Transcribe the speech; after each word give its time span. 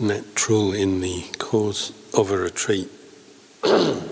Natural 0.00 0.72
in 0.72 1.00
the 1.00 1.24
course 1.38 1.92
of 2.14 2.32
a 2.32 2.36
retreat? 2.36 2.90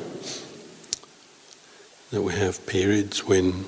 That 2.10 2.22
we 2.22 2.34
have 2.34 2.66
periods 2.66 3.24
when 3.24 3.64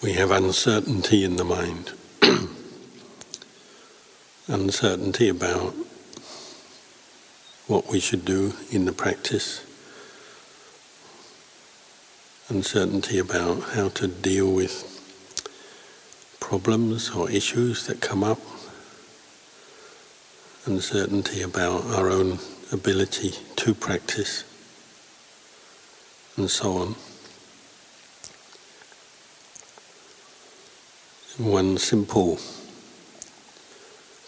we 0.00 0.12
have 0.12 0.30
uncertainty 0.30 1.24
in 1.24 1.34
the 1.36 1.44
mind, 1.44 1.92
uncertainty 4.46 5.28
about 5.28 5.74
what 7.66 7.88
we 7.90 7.98
should 7.98 8.24
do 8.24 8.54
in 8.70 8.84
the 8.84 8.92
practice, 8.92 9.66
uncertainty 12.48 13.18
about 13.18 13.60
how 13.74 13.88
to 13.88 14.06
deal 14.06 14.52
with 14.52 14.86
problems 16.38 17.10
or 17.10 17.28
issues 17.28 17.86
that 17.88 18.00
come 18.00 18.22
up 18.22 18.38
uncertainty 20.66 21.42
about 21.42 21.84
our 21.86 22.10
own 22.10 22.38
ability 22.72 23.32
to 23.56 23.74
practice, 23.74 24.44
and 26.36 26.50
so 26.50 26.72
on. 26.76 26.94
One 31.38 31.78
simple, 31.78 32.38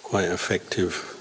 quite 0.02 0.24
effective, 0.24 1.16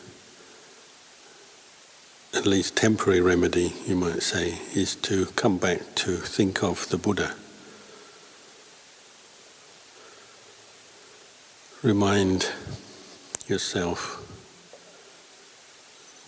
at 2.33 2.45
least 2.45 2.77
temporary 2.77 3.19
remedy, 3.19 3.73
you 3.85 3.97
might 3.97 4.23
say, 4.23 4.59
is 4.73 4.95
to 4.97 5.25
come 5.35 5.57
back 5.57 5.95
to 5.95 6.15
think 6.15 6.63
of 6.63 6.87
the 6.89 6.97
Buddha. 6.97 7.35
Remind 11.83 12.49
yourself 13.47 14.19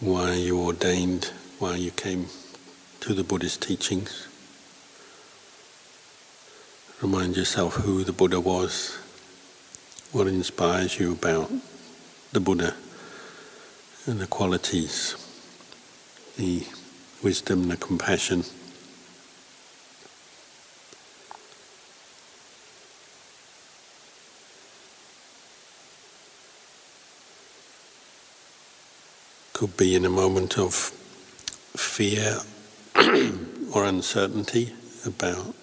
why 0.03 0.34
you 0.34 0.59
ordained, 0.59 1.32
why 1.59 1.76
you 1.76 1.90
came 1.90 2.27
to 2.99 3.13
the 3.13 3.23
Buddhist 3.23 3.62
teachings. 3.62 4.27
Remind 7.01 7.37
yourself 7.37 7.76
who 7.76 8.04
the 8.04 8.12
Buddha 8.12 8.41
was, 8.41 8.98
what 10.12 10.27
inspires 10.27 10.99
you 10.99 11.13
about 11.13 11.49
the 12.34 12.41
Buddha 12.41 12.76
and 14.05 14.20
the 14.20 14.27
qualities, 14.27 15.15
the 16.35 16.67
wisdom, 17.23 17.70
the 17.70 17.77
compassion. 17.77 18.43
Could 29.64 29.78
be 29.78 29.96
in 29.96 30.04
a 30.04 30.10
moment 30.10 30.60
of 30.60 30.74
fear 30.74 32.40
or 33.74 33.86
uncertainty 33.86 34.74
about 35.06 35.56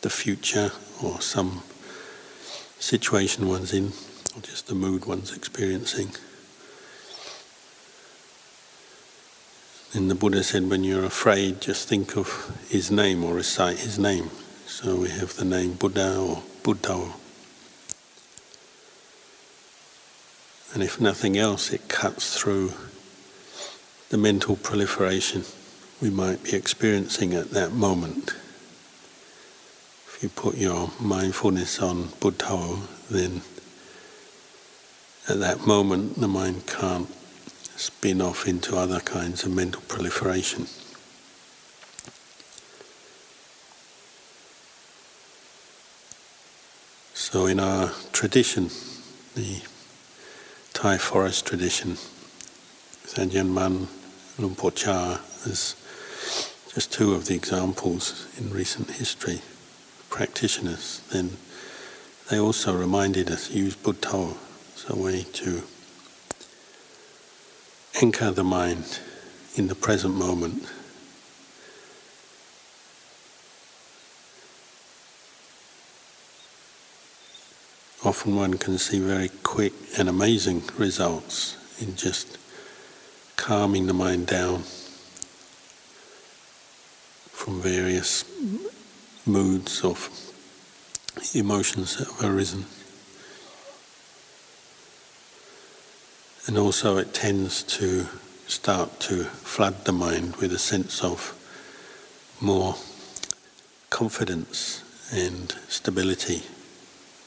the 0.00 0.08
future 0.08 0.72
or 1.02 1.20
some 1.20 1.62
situation 2.78 3.46
one's 3.46 3.74
in, 3.74 3.92
or 4.34 4.40
just 4.40 4.66
the 4.68 4.74
mood 4.74 5.04
one's 5.04 5.36
experiencing. 5.36 6.08
And 9.92 10.10
the 10.10 10.14
Buddha 10.14 10.42
said, 10.42 10.70
when 10.70 10.82
you're 10.82 11.04
afraid, 11.04 11.60
just 11.60 11.86
think 11.86 12.16
of 12.16 12.50
his 12.70 12.90
name 12.90 13.22
or 13.22 13.34
recite 13.34 13.80
his 13.80 13.98
name. 13.98 14.30
So 14.64 14.96
we 14.96 15.10
have 15.10 15.36
the 15.36 15.44
name 15.44 15.74
Buddha 15.74 16.18
or 16.18 16.42
Buddha. 16.62 17.12
And 20.72 20.82
if 20.82 20.98
nothing 20.98 21.36
else, 21.36 21.74
it 21.74 21.90
cuts 21.90 22.38
through 22.38 22.72
the 24.10 24.18
mental 24.18 24.56
proliferation 24.56 25.44
we 26.00 26.10
might 26.10 26.42
be 26.42 26.54
experiencing 26.54 27.34
at 27.34 27.50
that 27.50 27.72
moment. 27.72 28.34
If 30.06 30.18
you 30.22 30.28
put 30.28 30.56
your 30.56 30.90
mindfulness 31.00 31.80
on 31.80 32.08
Buddha, 32.20 32.78
then 33.10 33.42
at 35.28 35.38
that 35.40 35.66
moment 35.66 36.20
the 36.20 36.28
mind 36.28 36.66
can't 36.66 37.08
spin 37.76 38.20
off 38.20 38.46
into 38.46 38.76
other 38.76 39.00
kinds 39.00 39.44
of 39.44 39.52
mental 39.52 39.82
proliferation. 39.88 40.66
So, 47.14 47.46
in 47.46 47.58
our 47.58 47.92
tradition, 48.12 48.70
the 49.34 49.62
Thai 50.72 50.98
forest 50.98 51.46
tradition, 51.46 51.96
Ajahn 53.14 53.48
Mun 53.48 53.86
Luang 54.38 54.56
Por 54.56 54.72
Chah 54.72 55.20
as 55.46 55.76
just 56.74 56.92
two 56.92 57.14
of 57.14 57.26
the 57.26 57.34
examples 57.36 58.26
in 58.36 58.50
recent 58.50 58.90
history, 58.90 59.40
practitioners, 60.10 61.00
then 61.12 61.36
they 62.28 62.40
also 62.40 62.76
reminded 62.76 63.30
us 63.30 63.52
use 63.52 63.76
Buddha 63.76 64.34
as 64.74 64.84
a 64.88 64.96
way 64.96 65.24
to 65.34 65.62
anchor 68.02 68.32
the 68.32 68.42
mind 68.42 68.98
in 69.54 69.68
the 69.68 69.76
present 69.76 70.16
moment. 70.16 70.64
Often 78.04 78.34
one 78.34 78.54
can 78.54 78.76
see 78.78 78.98
very 78.98 79.28
quick 79.44 79.72
and 79.96 80.08
amazing 80.08 80.64
results 80.76 81.56
in 81.80 81.94
just 81.94 82.38
calming 83.44 83.86
the 83.86 83.92
mind 83.92 84.26
down 84.26 84.62
from 87.30 87.60
various 87.60 88.24
moods 89.26 89.84
of 89.84 90.08
emotions 91.34 91.98
that 91.98 92.08
have 92.08 92.24
arisen. 92.24 92.64
And 96.46 96.56
also, 96.56 96.96
it 96.96 97.12
tends 97.12 97.62
to 97.64 98.06
start 98.46 98.98
to 99.00 99.24
flood 99.24 99.84
the 99.84 99.92
mind 99.92 100.36
with 100.36 100.50
a 100.50 100.58
sense 100.58 101.04
of 101.04 101.38
more 102.40 102.76
confidence 103.90 104.82
and 105.12 105.54
stability, 105.68 106.44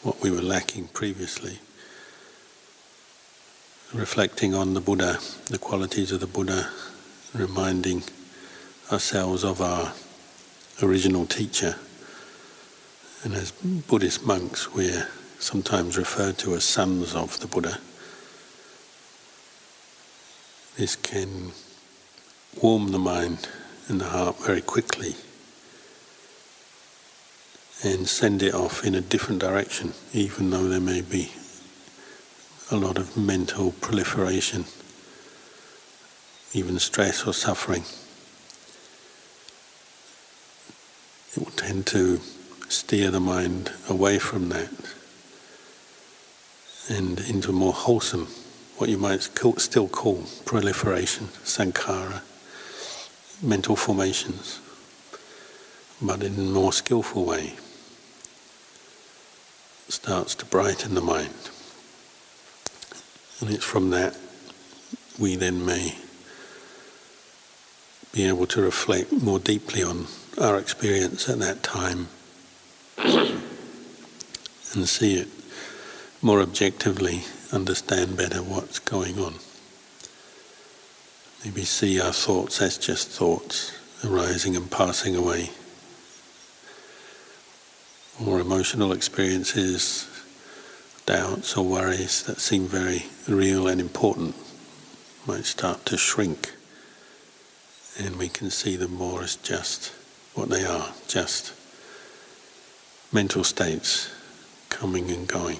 what 0.01 0.19
we 0.23 0.31
were 0.31 0.41
lacking 0.41 0.88
previously 0.88 1.59
reflecting 3.93 4.53
on 4.53 4.73
the 4.73 4.81
Buddha, 4.81 5.19
the 5.45 5.57
qualities 5.57 6.11
of 6.11 6.19
the 6.19 6.27
Buddha, 6.27 6.69
reminding 7.33 8.03
ourselves 8.91 9.43
of 9.43 9.61
our 9.61 9.93
original 10.81 11.25
teacher. 11.25 11.75
And 13.23 13.33
as 13.33 13.51
Buddhist 13.51 14.25
monks, 14.25 14.73
we're 14.73 15.07
sometimes 15.39 15.97
referred 15.97 16.37
to 16.39 16.55
as 16.55 16.63
sons 16.63 17.15
of 17.15 17.39
the 17.39 17.47
Buddha. 17.47 17.79
This 20.77 20.95
can 20.95 21.51
warm 22.61 22.91
the 22.91 22.99
mind 22.99 23.47
and 23.87 24.01
the 24.01 24.05
heart 24.05 24.37
very 24.39 24.61
quickly 24.61 25.15
and 27.83 28.07
send 28.07 28.43
it 28.43 28.53
off 28.53 28.83
in 28.83 28.95
a 28.95 29.01
different 29.01 29.39
direction, 29.39 29.93
even 30.11 30.49
though 30.49 30.67
there 30.67 30.81
may 30.81 31.01
be 31.01 31.31
a 32.69 32.75
lot 32.75 32.97
of 32.97 33.16
mental 33.16 33.72
proliferation, 33.72 34.66
even 36.53 36.79
stress 36.79 37.25
or 37.25 37.33
suffering. 37.33 37.83
It 41.33 41.45
will 41.45 41.51
tend 41.51 41.88
to 41.88 42.19
steer 42.67 43.09
the 43.09 43.22
mind 43.22 43.72
away 43.89 44.19
from 44.19 44.50
that 44.50 44.69
and 46.89 47.19
into 47.22 47.53
more 47.53 47.73
wholesome, 47.73 48.27
what 48.77 48.89
you 48.89 48.97
might 48.97 49.22
still 49.22 49.88
call 49.88 50.24
proliferation, 50.45 51.27
sankhara, 51.44 52.21
mental 53.41 53.77
formations, 53.77 54.59
but 56.01 56.21
in 56.21 56.33
a 56.36 56.41
more 56.41 56.74
skillful 56.74 57.24
way 57.24 57.56
starts 59.88 60.36
to 60.36 60.45
brighten 60.45 60.95
the 60.95 61.01
mind. 61.01 61.50
And 63.39 63.50
it's 63.51 63.63
from 63.63 63.92
that 63.92 64.18
we 65.19 65.36
then 65.36 65.66
may 65.66 65.95
be 68.12 68.28
able 68.28 68.48
to 68.48 68.62
reflect 68.62 69.12
more 69.12 69.39
deeply 69.39 69.84
on 69.84 70.07
our 70.39 70.57
experience 70.57 71.30
at 71.30 71.39
that 71.39 71.62
time 71.62 72.07
and 72.98 73.42
see 74.88 75.16
it 75.16 75.28
more 76.22 76.42
objectively, 76.42 77.24
understand 77.51 78.18
better 78.18 78.42
what's 78.42 78.80
going 78.80 79.19
on. 79.19 79.36
Maybe 81.45 81.63
see 81.63 82.01
our 82.01 82.12
thoughts 82.12 82.62
as 82.62 82.78
just 82.78 83.10
thoughts 83.10 83.72
arising 84.04 84.56
and 84.56 84.69
passing 84.69 85.16
away, 85.16 85.51
or 88.25 88.39
emotional 88.39 88.92
experiences 88.92 90.07
doubts 91.07 91.56
or 91.56 91.65
worries 91.65 92.21
that 92.24 92.38
seem 92.38 92.68
very 92.68 93.06
real 93.30 93.68
and 93.68 93.80
important, 93.80 94.36
might 95.25 95.45
start 95.45 95.86
to 95.86 95.98
shrink, 95.98 96.54
and 97.98 98.18
we 98.18 98.27
can 98.27 98.51
see 98.51 98.75
them 98.75 98.94
more 98.94 99.24
as 99.24 99.38
just 99.38 99.94
what 100.36 100.50
they 100.50 100.65
are, 100.65 100.94
just 101.07 101.54
mental 103.12 103.44
states 103.44 104.12
coming 104.69 105.09
and 105.09 105.27
going. 105.27 105.59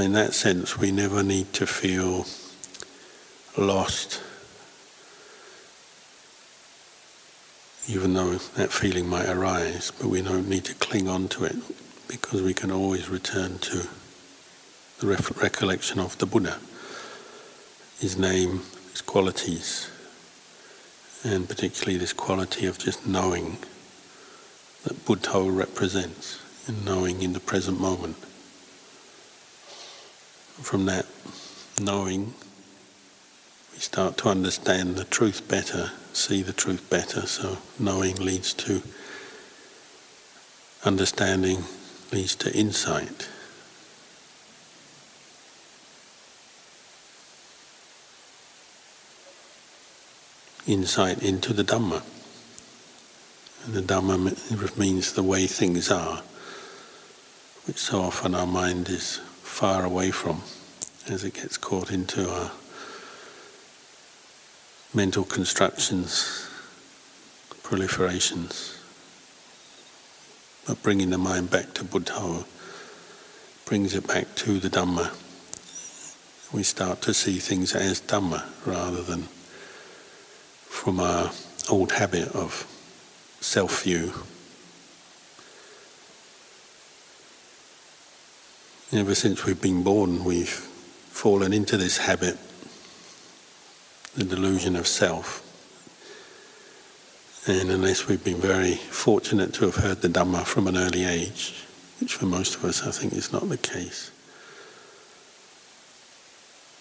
In 0.00 0.12
that 0.12 0.34
sense, 0.34 0.78
we 0.78 0.90
never 0.90 1.22
need 1.22 1.52
to 1.52 1.66
feel 1.66 2.26
lost, 3.56 4.20
even 7.88 8.14
though 8.14 8.34
that 8.34 8.72
feeling 8.72 9.08
might 9.08 9.28
arise, 9.28 9.90
but 9.98 10.08
we 10.08 10.22
don't 10.22 10.48
need 10.48 10.64
to 10.64 10.74
cling 10.74 11.08
on 11.08 11.28
to 11.28 11.44
it 11.44 11.56
because 12.08 12.42
we 12.42 12.54
can 12.54 12.70
always 12.70 13.08
return 13.08 13.58
to 13.58 13.88
the 14.98 15.06
recollection 15.06 15.98
of 15.98 16.18
the 16.18 16.26
Buddha, 16.26 16.58
his 17.98 18.18
name, 18.18 18.62
his 18.90 19.02
qualities, 19.02 19.90
and 21.24 21.48
particularly 21.48 21.98
this 21.98 22.12
quality 22.12 22.66
of 22.66 22.78
just 22.78 23.06
knowing 23.06 23.58
that 24.84 25.04
Buddha 25.04 25.50
represents, 25.50 26.38
and 26.66 26.84
knowing 26.84 27.22
in 27.22 27.32
the 27.32 27.40
present 27.40 27.80
moment 27.80 28.16
from 30.60 30.86
that 30.86 31.06
knowing, 31.80 32.34
we 33.72 33.78
start 33.78 34.16
to 34.18 34.28
understand 34.28 34.96
the 34.96 35.04
truth 35.04 35.48
better, 35.48 35.92
see 36.12 36.42
the 36.42 36.52
truth 36.52 36.88
better. 36.90 37.26
So 37.26 37.58
knowing 37.78 38.16
leads 38.16 38.52
to 38.54 38.82
understanding, 40.84 41.64
leads 42.12 42.36
to 42.36 42.54
insight. 42.54 43.28
Insight 50.66 51.22
into 51.22 51.52
the 51.52 51.64
Dhamma. 51.64 52.02
And 53.64 53.74
the 53.74 53.82
Dhamma 53.82 54.78
means 54.78 55.12
the 55.12 55.22
way 55.22 55.46
things 55.46 55.90
are, 55.90 56.22
which 57.66 57.78
so 57.78 58.00
often 58.00 58.34
our 58.34 58.46
mind 58.46 58.88
is 58.88 59.20
far 59.50 59.84
away 59.84 60.10
from 60.10 60.40
as 61.08 61.22
it 61.22 61.34
gets 61.34 61.58
caught 61.58 61.90
into 61.90 62.30
our 62.30 62.50
mental 64.94 65.24
constructions, 65.24 66.48
proliferations. 67.62 68.78
But 70.66 70.82
bringing 70.82 71.10
the 71.10 71.18
mind 71.18 71.50
back 71.50 71.74
to 71.74 71.84
Buddha 71.84 72.44
brings 73.66 73.94
it 73.94 74.06
back 74.06 74.34
to 74.36 74.60
the 74.60 74.70
Dhamma. 74.70 75.10
We 76.54 76.62
start 76.62 77.02
to 77.02 77.12
see 77.12 77.38
things 77.38 77.74
as 77.74 78.00
Dhamma 78.00 78.44
rather 78.64 79.02
than 79.02 79.24
from 80.68 81.00
our 81.00 81.32
old 81.68 81.92
habit 81.92 82.28
of 82.28 82.66
self 83.40 83.82
view 83.82 84.14
Ever 88.92 89.14
since 89.14 89.44
we've 89.44 89.60
been 89.60 89.84
born, 89.84 90.24
we've 90.24 90.48
fallen 90.48 91.52
into 91.52 91.76
this 91.76 91.98
habit, 91.98 92.36
the 94.16 94.24
delusion 94.24 94.74
of 94.74 94.88
self. 94.88 95.46
And 97.46 97.70
unless 97.70 98.08
we've 98.08 98.24
been 98.24 98.40
very 98.40 98.74
fortunate 98.74 99.54
to 99.54 99.66
have 99.66 99.76
heard 99.76 100.02
the 100.02 100.08
Dhamma 100.08 100.44
from 100.44 100.66
an 100.66 100.76
early 100.76 101.04
age, 101.04 101.54
which 102.00 102.14
for 102.14 102.26
most 102.26 102.56
of 102.56 102.64
us 102.64 102.82
I 102.82 102.90
think 102.90 103.12
is 103.12 103.32
not 103.32 103.48
the 103.48 103.58
case, 103.58 104.10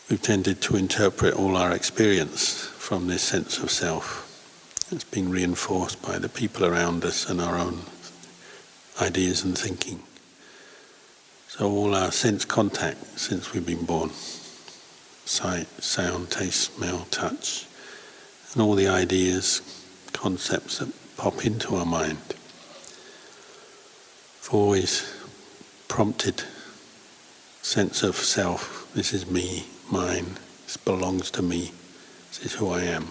we've 0.09 0.21
tended 0.21 0.61
to 0.61 0.77
interpret 0.77 1.35
all 1.35 1.56
our 1.56 1.73
experience 1.73 2.65
from 2.65 3.06
this 3.06 3.21
sense 3.21 3.59
of 3.59 3.69
self. 3.69 4.25
It's 4.91 5.03
been 5.03 5.29
reinforced 5.29 6.01
by 6.01 6.17
the 6.17 6.29
people 6.29 6.65
around 6.65 7.06
us 7.06 7.29
and 7.29 7.39
our 7.39 7.56
own 7.56 7.81
ideas 9.00 9.44
and 9.44 9.56
thinking. 9.56 10.01
So 11.49 11.67
all 11.67 11.95
our 11.95 12.11
sense 12.11 12.45
contact 12.45 13.03
since 13.19 13.51
we've 13.53 13.65
been 13.65 13.83
born, 13.83 14.11
sight, 15.25 15.65
sound, 15.81 16.29
taste, 16.29 16.75
smell, 16.75 17.07
touch, 17.09 17.65
and 18.53 18.61
all 18.61 18.75
the 18.75 18.87
ideas, 18.87 19.83
concepts 20.13 20.77
that 20.77 20.93
pop 21.17 21.43
into 21.47 21.75
our 21.75 21.87
mind, 21.87 22.19
have 24.43 24.49
always 24.51 25.11
prompted 25.87 26.43
sense 27.63 28.03
of 28.03 28.15
self. 28.15 28.87
This 28.93 29.11
is 29.11 29.25
me, 29.25 29.65
mine. 29.91 30.37
This 30.65 30.77
belongs 30.77 31.31
to 31.31 31.41
me. 31.41 31.71
This 32.27 32.45
is 32.45 32.53
who 32.53 32.69
I 32.69 32.83
am. 32.83 33.07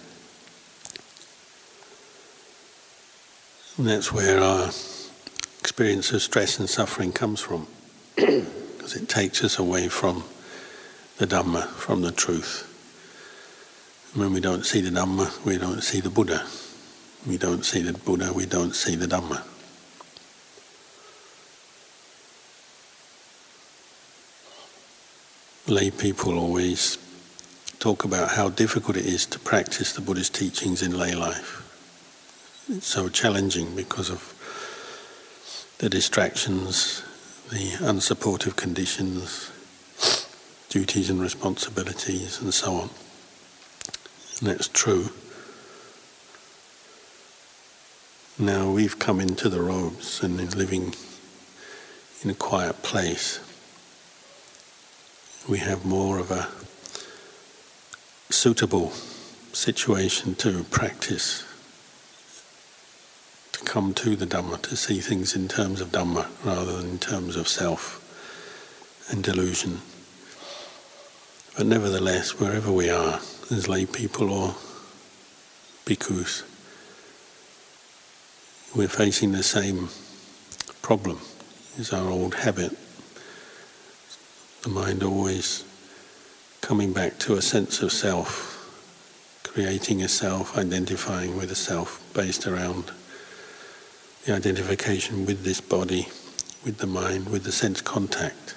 And 3.77 3.89
that's 3.89 4.13
where 4.13 4.39
our 4.41 4.69
experience 5.59 6.13
of 6.13 6.23
stress 6.23 6.61
and 6.61 6.71
suffering 6.71 7.11
comes 7.11 7.41
from 7.41 7.67
because 8.79 8.97
it 8.97 9.09
takes 9.09 9.45
us 9.45 9.59
away 9.61 9.87
from 9.87 10.25
the 11.19 11.27
Dhamma, 11.27 11.69
from 11.69 12.01
the 12.01 12.11
truth. 12.11 12.65
when 14.15 14.33
we 14.33 14.41
don't 14.41 14.67
see 14.67 14.81
the 14.81 14.91
Dhamma, 14.91 15.45
we 15.45 15.57
don't 15.57 15.83
see 15.83 16.01
the 16.01 16.11
Buddha. 16.11 16.45
We 17.29 17.39
don't 17.39 17.65
see 17.65 17.81
the 17.81 17.93
Buddha, 17.93 18.33
we 18.33 18.45
don't 18.45 18.75
see 18.75 18.97
the 18.97 19.07
Dhamma. 19.07 19.43
Lay 25.69 25.93
people 25.93 26.39
always 26.39 26.99
talk 27.79 28.03
about 28.03 28.31
how 28.31 28.49
difficult 28.49 28.97
it 28.97 29.07
is 29.07 29.27
to 29.27 29.39
practice 29.39 29.93
the 29.93 30.01
Buddhist 30.01 30.35
teachings 30.35 30.83
in 30.83 30.99
lay 30.99 31.15
life. 31.15 31.63
It's 32.69 32.89
so 32.89 33.09
challenging 33.09 33.77
because 33.77 34.11
of 34.11 34.35
the 35.79 35.89
distractions, 35.89 37.05
the 37.51 37.73
unsupportive 37.81 38.57
conditions, 38.57 39.51
duties 40.69 41.09
and 41.09 41.21
responsibilities, 41.21 42.43
and 42.43 42.53
so 42.53 42.75
on. 42.75 42.91
And 44.39 44.49
that's 44.51 44.69
true. 44.69 45.11
Now 48.39 48.71
we've 48.71 48.99
come 48.99 49.19
into 49.19 49.49
the 49.49 49.63
robes 49.63 50.23
and 50.23 50.39
in 50.39 50.51
living 50.51 50.95
in 52.23 52.31
a 52.31 52.35
quiet 52.35 52.83
place. 52.83 53.41
We 55.49 55.59
have 55.59 55.87
more 55.87 56.19
of 56.19 56.31
a 56.31 56.49
suitable 58.31 58.93
situation 59.53 60.35
to 60.37 60.65
practice 60.65 61.48
come 63.65 63.95
to 63.95 64.17
the 64.17 64.27
Dhamma, 64.27 64.61
to 64.63 64.77
see 64.77 65.01
things 65.01 65.35
in 65.35 65.49
terms 65.49 65.81
of 65.81 65.93
Dhamma 65.93 66.29
rather 66.45 66.77
than 66.77 66.91
in 66.91 66.99
terms 66.99 67.37
of 67.37 67.49
self 67.49 68.05
and 69.11 69.23
delusion. 69.23 69.81
But 71.57 71.67
nevertheless, 71.67 72.39
wherever 72.39 72.71
we 72.71 72.89
are, 72.91 73.21
as 73.51 73.69
lay 73.69 73.87
people 73.87 74.31
or 74.31 74.55
bhikkhus, 75.85 76.45
we're 78.77 78.89
facing 78.89 79.33
the 79.33 79.43
same 79.43 79.89
problem. 80.83 81.21
Is 81.79 81.93
our 81.93 82.11
old 82.11 82.35
habit. 82.35 82.77
The 84.63 84.69
mind 84.69 85.03
always 85.03 85.65
coming 86.61 86.93
back 86.93 87.19
to 87.21 87.35
a 87.35 87.43
sense 87.43 87.83
of 87.83 87.93
self, 87.93 89.43
creating 89.45 90.03
a 90.03 90.09
self, 90.09 90.59
identifying 90.59 91.37
with 91.37 91.51
a 91.53 91.55
self 91.55 92.03
based 92.15 92.47
around 92.47 92.91
the 94.25 94.35
identification 94.35 95.25
with 95.27 95.45
this 95.45 95.61
body, 95.61 96.09
with 96.65 96.79
the 96.79 96.87
mind, 96.87 97.29
with 97.29 97.45
the 97.45 97.53
sense 97.53 97.81
contact. 97.81 98.55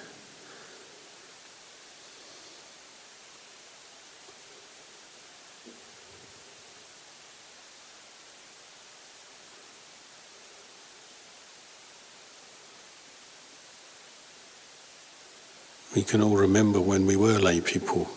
We 15.94 16.02
can 16.02 16.22
all 16.22 16.36
remember 16.36 16.80
when 16.80 17.04
we 17.04 17.16
were 17.16 17.38
lay 17.38 17.60
people 17.60 18.08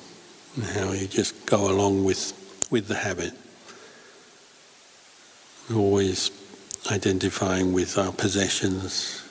and 0.55 0.63
how 0.63 0.93
you 0.93 1.07
just 1.07 1.45
go 1.45 1.69
along 1.69 2.05
with, 2.05 2.33
with 2.71 2.87
the 2.87 2.95
habit. 2.95 3.33
Always 5.73 6.29
identifying 6.91 7.73
with 7.73 7.97
our 7.97 8.11
possessions, 8.11 9.23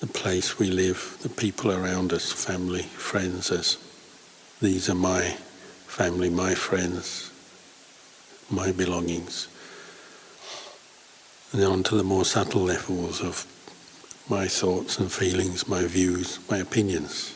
the 0.00 0.06
place 0.06 0.58
we 0.58 0.70
live, 0.70 1.18
the 1.22 1.28
people 1.28 1.72
around 1.72 2.12
us, 2.12 2.30
family, 2.30 2.82
friends, 2.82 3.50
as 3.50 3.78
these 4.60 4.90
are 4.90 4.94
my 4.94 5.22
family, 5.86 6.28
my 6.28 6.54
friends, 6.54 7.30
my 8.50 8.70
belongings. 8.72 9.48
And 11.52 11.62
then 11.62 11.70
on 11.70 11.82
to 11.84 11.96
the 11.96 12.04
more 12.04 12.24
subtle 12.24 12.62
levels 12.62 13.22
of 13.22 13.46
my 14.28 14.46
thoughts 14.46 14.98
and 14.98 15.10
feelings, 15.10 15.68
my 15.68 15.86
views, 15.86 16.38
my 16.50 16.58
opinions, 16.58 17.34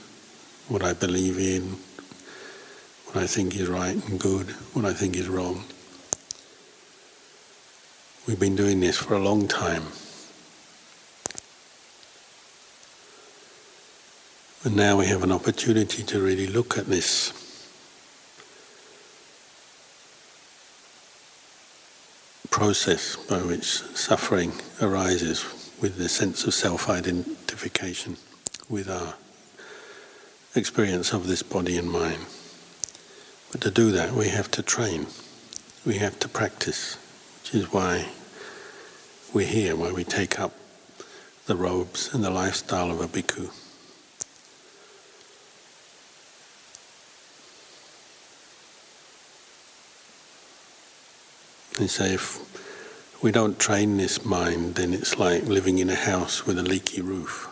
what 0.69 0.83
I 0.83 0.93
believe 0.93 1.39
in, 1.39 1.79
what 3.07 3.17
I 3.23 3.27
think 3.27 3.57
is 3.57 3.69
right 3.69 3.97
and 4.09 4.21
good, 4.21 4.51
what 4.75 4.85
I 4.85 4.93
think 4.93 5.17
is 5.17 5.29
wrong. 5.29 5.65
We've 8.27 8.39
been 8.39 8.57
doing 8.57 8.81
this 8.81 8.99
for 8.99 9.15
a 9.15 9.19
long 9.19 9.49
time. 9.49 9.85
And 14.63 14.77
now 14.77 14.99
we 14.99 15.07
have 15.07 15.23
an 15.23 15.33
opportunity 15.33 16.03
to 16.03 16.21
really 16.21 16.47
look 16.47 16.77
at 16.77 16.87
this 16.87 17.33
process 22.51 23.17
by 23.17 23.39
which 23.39 23.65
suffering 23.65 24.53
arises 24.83 25.45
with 25.81 25.97
the 25.97 26.11
sense 26.11 26.45
of 26.45 26.53
self 26.53 26.91
identification 26.91 28.19
with 28.69 28.91
our 28.91 29.15
experience 30.55 31.15
of 31.15 31.27
this 31.27 31.43
body 31.43 31.79
and 31.79 31.91
mind. 31.91 32.27
But 33.51 33.63
to 33.63 33.71
do 33.71 33.91
that, 33.93 34.13
we 34.13 34.29
have 34.29 34.51
to 34.53 34.63
train, 34.63 35.07
we 35.87 35.95
have 35.95 36.19
to 36.21 36.29
practice, 36.29 36.99
which 37.51 37.63
is 37.63 37.73
why 37.73 38.07
we're 39.33 39.45
here, 39.45 39.75
why 39.75 39.91
we 39.91 40.05
take 40.05 40.39
up 40.39 40.53
the 41.47 41.57
robes 41.57 42.15
and 42.15 42.23
the 42.23 42.31
lifestyle 42.31 42.93
of 42.93 43.01
a 43.01 43.09
bhikkhu. 43.09 43.51
They 51.77 51.89
say 51.89 52.15
if 52.15 52.39
we 53.21 53.33
don't 53.33 53.59
train 53.59 53.97
this 53.97 54.25
mind, 54.25 54.77
then 54.77 54.95
it's 54.95 55.19
like 55.19 55.43
living 55.45 55.79
in 55.79 55.91
a 55.91 55.97
house 55.97 56.47
with 56.47 56.57
a 56.57 56.63
leaky 56.63 57.01
roof. 57.01 57.49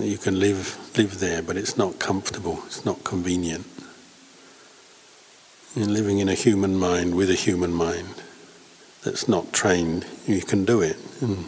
You 0.00 0.18
can 0.18 0.40
live 0.40 0.76
live 0.96 1.20
there, 1.20 1.40
but 1.40 1.56
it's 1.56 1.76
not 1.76 2.00
comfortable. 2.00 2.62
It's 2.66 2.84
not 2.84 3.04
convenient. 3.04 3.66
Living 5.74 6.18
in 6.18 6.28
a 6.28 6.34
human 6.34 6.78
mind 6.78 7.14
with 7.14 7.30
a 7.30 7.34
human 7.34 7.72
mind 7.72 8.22
that's 9.04 9.26
not 9.26 9.52
trained, 9.52 10.04
you 10.26 10.42
can 10.42 10.64
do 10.64 10.80
it, 10.82 10.96
and 11.20 11.46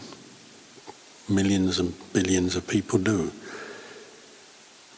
millions 1.28 1.78
and 1.78 1.94
billions 2.12 2.56
of 2.56 2.66
people 2.66 2.98
do. 2.98 3.32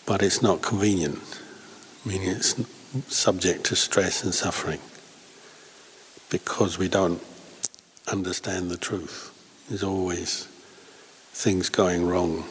But 0.07 0.23
it's 0.23 0.43
not 0.43 0.63
convenient. 0.63 1.21
meaning 2.07 2.29
it's 2.29 2.55
subject 3.09 3.65
to 3.65 3.77
stress 3.77 4.23
and 4.23 4.33
suffering 4.33 4.79
because 6.31 6.79
we 6.79 6.89
don't 6.89 7.21
understand 8.07 8.71
the 8.71 8.77
truth. 8.77 9.33
There's 9.69 9.83
always 9.83 10.47
things 11.33 11.69
going 11.69 12.07
wrong 12.07 12.45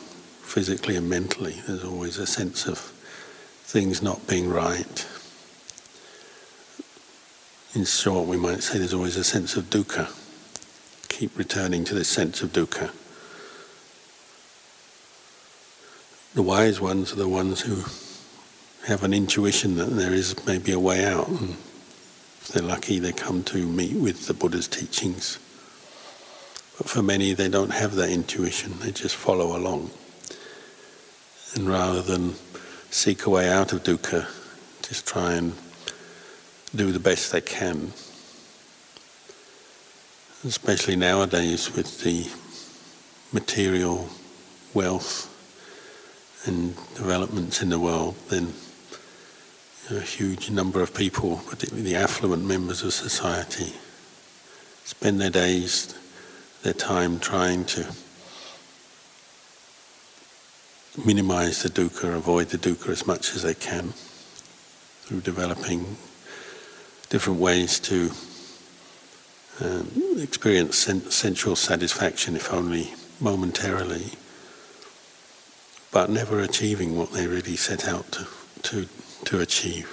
physically 0.44 0.98
and 0.98 1.10
mentally. 1.10 1.62
There's 1.66 1.86
always 1.86 2.18
a 2.18 2.28
sense 2.28 2.68
of 2.68 2.80
things 3.64 4.02
not 4.02 4.28
being 4.28 4.50
right. 4.50 5.08
In 7.76 7.84
short, 7.84 8.26
we 8.26 8.38
might 8.38 8.64
say 8.64 8.78
there's 8.78 8.94
always 8.94 9.18
a 9.18 9.24
sense 9.26 9.58
of 9.58 9.70
dukkha. 9.70 10.10
Keep 11.10 11.38
returning 11.38 11.84
to 11.84 11.94
this 11.94 12.08
sense 12.08 12.42
of 12.42 12.54
dukkha. 12.54 12.90
The 16.36 16.42
wise 16.42 16.80
ones 16.80 17.12
are 17.12 17.18
the 17.18 17.28
ones 17.28 17.62
who 17.62 17.84
have 18.88 19.04
an 19.04 19.14
intuition 19.14 19.76
that 19.76 19.90
there 19.90 20.14
is 20.14 20.36
maybe 20.48 20.72
a 20.72 20.80
way 20.80 21.04
out. 21.04 21.28
And 21.28 21.50
if 21.50 22.48
they're 22.54 22.64
lucky, 22.64 22.98
they 23.00 23.12
come 23.12 23.44
to 23.44 23.68
meet 23.68 23.98
with 23.98 24.28
the 24.28 24.34
Buddha's 24.34 24.70
teachings. 24.70 25.38
But 26.78 26.90
for 26.90 27.04
many, 27.04 27.34
they 27.34 27.50
don't 27.50 27.72
have 27.72 27.96
that 27.96 28.10
intuition, 28.10 28.80
they 28.80 28.92
just 28.92 29.18
follow 29.18 29.58
along. 29.58 29.92
And 31.56 31.68
rather 31.68 32.02
than 32.02 32.36
seek 32.90 33.26
a 33.26 33.30
way 33.30 33.50
out 33.50 33.74
of 33.74 33.84
dukkha, 33.84 34.28
just 34.82 35.06
try 35.06 35.34
and 35.34 35.54
do 36.76 36.92
the 36.92 37.00
best 37.00 37.32
they 37.32 37.42
can. 37.42 37.94
Especially 40.46 40.96
nowadays 40.96 41.74
with 41.76 42.04
the 42.04 42.30
material 43.34 44.10
wealth 44.74 45.32
and 46.46 46.76
developments 46.96 47.62
in 47.62 47.70
the 47.70 47.80
world, 47.80 48.16
then 48.30 48.54
a 49.90 50.00
huge 50.00 50.50
number 50.50 50.82
of 50.82 50.94
people, 50.94 51.42
particularly 51.48 51.90
the 51.90 51.96
affluent 51.96 52.44
members 52.44 52.84
of 52.84 52.94
society, 52.94 53.74
spend 54.84 55.20
their 55.22 55.30
days, 55.30 55.96
their 56.64 56.74
time 56.74 57.20
trying 57.20 57.66
to 57.66 57.86
minimize 61.04 61.64
the 61.64 61.70
dukkha, 61.70 62.16
avoid 62.16 62.50
the 62.50 62.58
dukkha 62.58 62.90
as 62.90 63.06
much 63.06 63.36
as 63.36 63.44
they 63.44 63.54
can 63.54 63.94
through 65.04 65.22
developing 65.22 65.98
different 67.10 67.40
ways 67.40 67.80
to 67.80 68.12
um, 69.62 69.90
experience 70.18 70.78
sen- 70.78 71.10
sensual 71.10 71.56
satisfaction, 71.56 72.36
if 72.36 72.52
only 72.54 72.94
momentarily, 73.20 74.14
but 75.92 76.10
never 76.10 76.40
achieving 76.40 76.98
what 76.98 77.12
they 77.12 77.28
really 77.28 77.56
set 77.56 77.88
out 77.88 78.12
to, 78.12 78.28
to 78.64 78.88
to 79.26 79.40
achieve. 79.42 79.90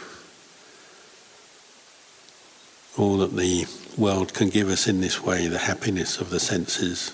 All 2.97 3.17
that 3.19 3.35
the 3.35 3.67
world 3.97 4.35
can 4.35 4.51
give 4.51 4.69
us 4.69 4.87
in 4.87 5.01
this 5.01 5.23
way 5.23 5.49
the 5.49 5.59
happiness 5.59 6.21
of 6.21 6.31
the 6.31 6.41
senses, 6.41 7.13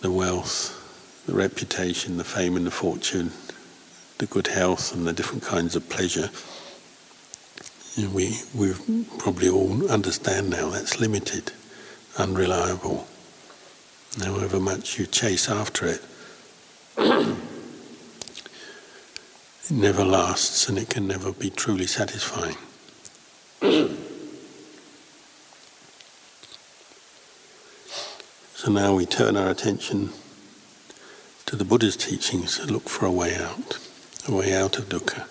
the 0.00 0.10
wealth, 0.10 0.74
the 1.26 1.34
reputation, 1.34 2.16
the 2.16 2.24
fame 2.24 2.56
and 2.56 2.66
the 2.66 2.70
fortune, 2.70 3.32
the 4.18 4.26
good 4.26 4.46
health, 4.46 4.94
and 4.94 5.06
the 5.06 5.12
different 5.12 5.42
kinds 5.42 5.74
of 5.74 5.88
pleasure. 5.88 6.30
We 8.06 8.38
we 8.54 8.74
probably 9.18 9.48
all 9.48 9.90
understand 9.90 10.50
now 10.50 10.70
that's 10.70 11.00
limited, 11.00 11.50
unreliable. 12.16 13.08
However 14.22 14.60
much 14.60 15.00
you 15.00 15.06
chase 15.06 15.48
after 15.50 15.86
it, 15.86 16.00
it 16.96 17.36
never 19.70 20.04
lasts 20.04 20.68
and 20.68 20.78
it 20.78 20.90
can 20.90 21.08
never 21.08 21.32
be 21.32 21.50
truly 21.50 21.88
satisfying. 21.88 22.56
so 28.54 28.70
now 28.70 28.94
we 28.94 29.06
turn 29.06 29.36
our 29.36 29.50
attention 29.50 30.10
to 31.46 31.56
the 31.56 31.64
Buddha's 31.64 31.96
teachings 31.96 32.60
and 32.60 32.70
look 32.70 32.88
for 32.88 33.06
a 33.06 33.10
way 33.10 33.34
out, 33.34 33.78
a 34.28 34.32
way 34.32 34.54
out 34.54 34.78
of 34.78 34.88
dukkha, 34.88 35.26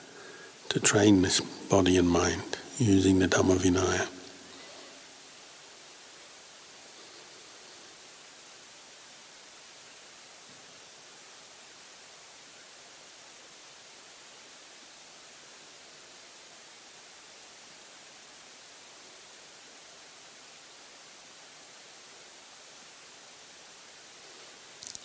to 0.78 0.84
train 0.84 1.24
this 1.24 1.40
body 1.42 1.98
and 1.98 2.08
mind 2.08 2.58
using 2.78 3.18
the 3.18 3.28
Dhamma 3.28 3.58
Vinaya. 3.58 4.08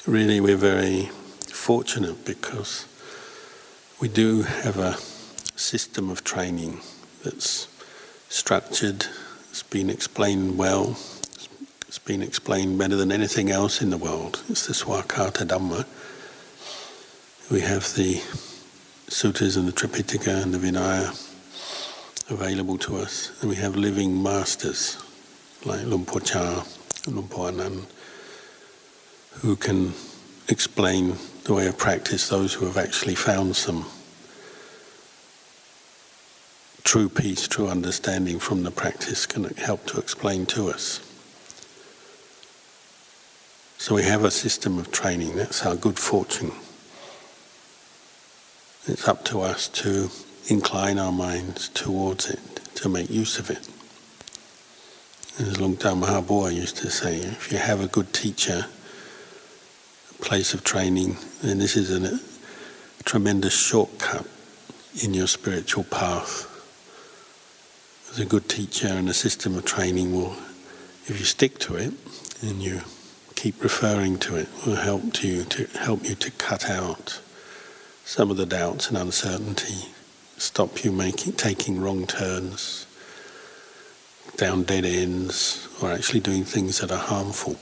really 0.04 0.40
we're 0.40 0.56
very 0.56 1.04
fortunate 1.46 2.24
because 2.26 2.86
we 4.00 4.08
do 4.08 4.42
have 4.42 4.76
a 4.76 4.98
system 5.56 6.10
of 6.10 6.24
training 6.24 6.80
that's 7.24 7.68
structured, 8.28 9.06
it's 9.50 9.62
been 9.62 9.90
explained 9.90 10.58
well, 10.58 10.96
it's 11.86 11.98
been 11.98 12.22
explained 12.22 12.78
better 12.78 12.96
than 12.96 13.12
anything 13.12 13.50
else 13.50 13.82
in 13.82 13.90
the 13.90 13.98
world. 13.98 14.42
It's 14.48 14.66
the 14.66 14.72
Svakkhato 14.72 15.46
Dhamma. 15.46 15.86
We 17.50 17.60
have 17.60 17.94
the 17.94 18.22
sutras 19.08 19.56
and 19.56 19.68
the 19.68 19.72
Tripitaka 19.72 20.42
and 20.42 20.54
the 20.54 20.58
Vinaya 20.58 21.10
available 22.30 22.78
to 22.78 22.96
us, 22.96 23.30
and 23.40 23.50
we 23.50 23.56
have 23.56 23.76
living 23.76 24.22
masters 24.22 24.96
like 25.64 25.84
Luang 25.84 26.06
Por 26.06 26.20
Chah 26.20 26.64
and 27.06 27.16
Luang 27.16 27.28
Por 27.28 27.48
Anan 27.48 27.86
who 29.40 29.56
can 29.56 29.92
explain 30.48 31.16
the 31.44 31.54
way 31.54 31.66
of 31.66 31.78
practice, 31.78 32.28
those 32.28 32.52
who 32.54 32.66
have 32.66 32.76
actually 32.76 33.14
found 33.14 33.56
some 33.56 33.86
true 36.92 37.08
peace, 37.08 37.48
true 37.48 37.68
understanding 37.68 38.38
from 38.38 38.64
the 38.64 38.70
practice 38.70 39.24
can 39.24 39.44
help 39.54 39.86
to 39.86 39.98
explain 39.98 40.44
to 40.44 40.68
us. 40.68 41.00
So 43.78 43.94
we 43.94 44.02
have 44.02 44.24
a 44.24 44.30
system 44.30 44.78
of 44.78 44.92
training, 44.92 45.36
that's 45.36 45.64
our 45.64 45.74
good 45.74 45.98
fortune. 45.98 46.52
It's 48.86 49.08
up 49.08 49.24
to 49.24 49.40
us 49.40 49.68
to 49.68 50.10
incline 50.48 50.98
our 50.98 51.12
minds 51.12 51.70
towards 51.70 52.28
it, 52.28 52.60
to 52.74 52.90
make 52.90 53.08
use 53.08 53.38
of 53.38 53.48
it. 53.48 53.66
As 55.40 55.56
Luangta 55.56 55.98
Mahabua 55.98 56.54
used 56.54 56.76
to 56.76 56.90
say, 56.90 57.20
if 57.20 57.50
you 57.50 57.56
have 57.56 57.80
a 57.80 57.86
good 57.86 58.12
teacher, 58.12 58.66
a 60.10 60.22
place 60.22 60.52
of 60.52 60.62
training, 60.62 61.16
then 61.40 61.58
this 61.58 61.74
is 61.74 61.90
a 61.90 62.20
tremendous 63.06 63.58
shortcut 63.58 64.26
in 65.02 65.14
your 65.14 65.26
spiritual 65.26 65.84
path. 65.84 66.50
As 68.12 68.18
a 68.20 68.26
good 68.26 68.46
teacher 68.46 68.88
and 68.88 69.08
a 69.08 69.14
system 69.14 69.56
of 69.56 69.64
training 69.64 70.12
will, 70.12 70.36
if 71.06 71.16
you 71.18 71.24
stick 71.24 71.58
to 71.60 71.76
it 71.76 71.94
and 72.42 72.62
you 72.62 72.82
keep 73.36 73.62
referring 73.62 74.18
to 74.18 74.36
it, 74.36 74.50
will 74.66 74.76
help 74.76 75.24
you 75.24 75.44
to 75.44 75.64
help 75.78 76.04
you 76.04 76.14
to 76.16 76.30
cut 76.32 76.68
out 76.68 77.22
some 78.04 78.30
of 78.30 78.36
the 78.36 78.44
doubts 78.44 78.88
and 78.88 78.98
uncertainty, 78.98 79.88
stop 80.36 80.84
you 80.84 80.92
making 80.92 81.32
taking 81.32 81.80
wrong 81.80 82.06
turns 82.06 82.86
down 84.36 84.64
dead 84.64 84.84
ends 84.84 85.66
or 85.80 85.90
actually 85.90 86.20
doing 86.20 86.44
things 86.44 86.80
that 86.80 86.92
are 86.92 86.98
harmful. 86.98 87.56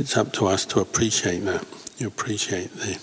It's 0.00 0.16
up 0.16 0.32
to 0.34 0.46
us 0.46 0.64
to 0.64 0.80
appreciate 0.80 1.40
that. 1.40 1.66
You 1.98 2.06
appreciate 2.06 2.72
the, 2.72 2.98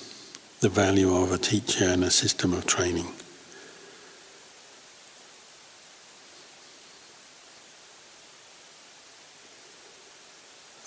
the 0.62 0.70
value 0.70 1.16
of 1.16 1.32
a 1.32 1.40
teacher 1.40 1.86
and 1.86 2.04
a 2.04 2.12
system 2.12 2.54
of 2.54 2.68
training. 2.68 3.08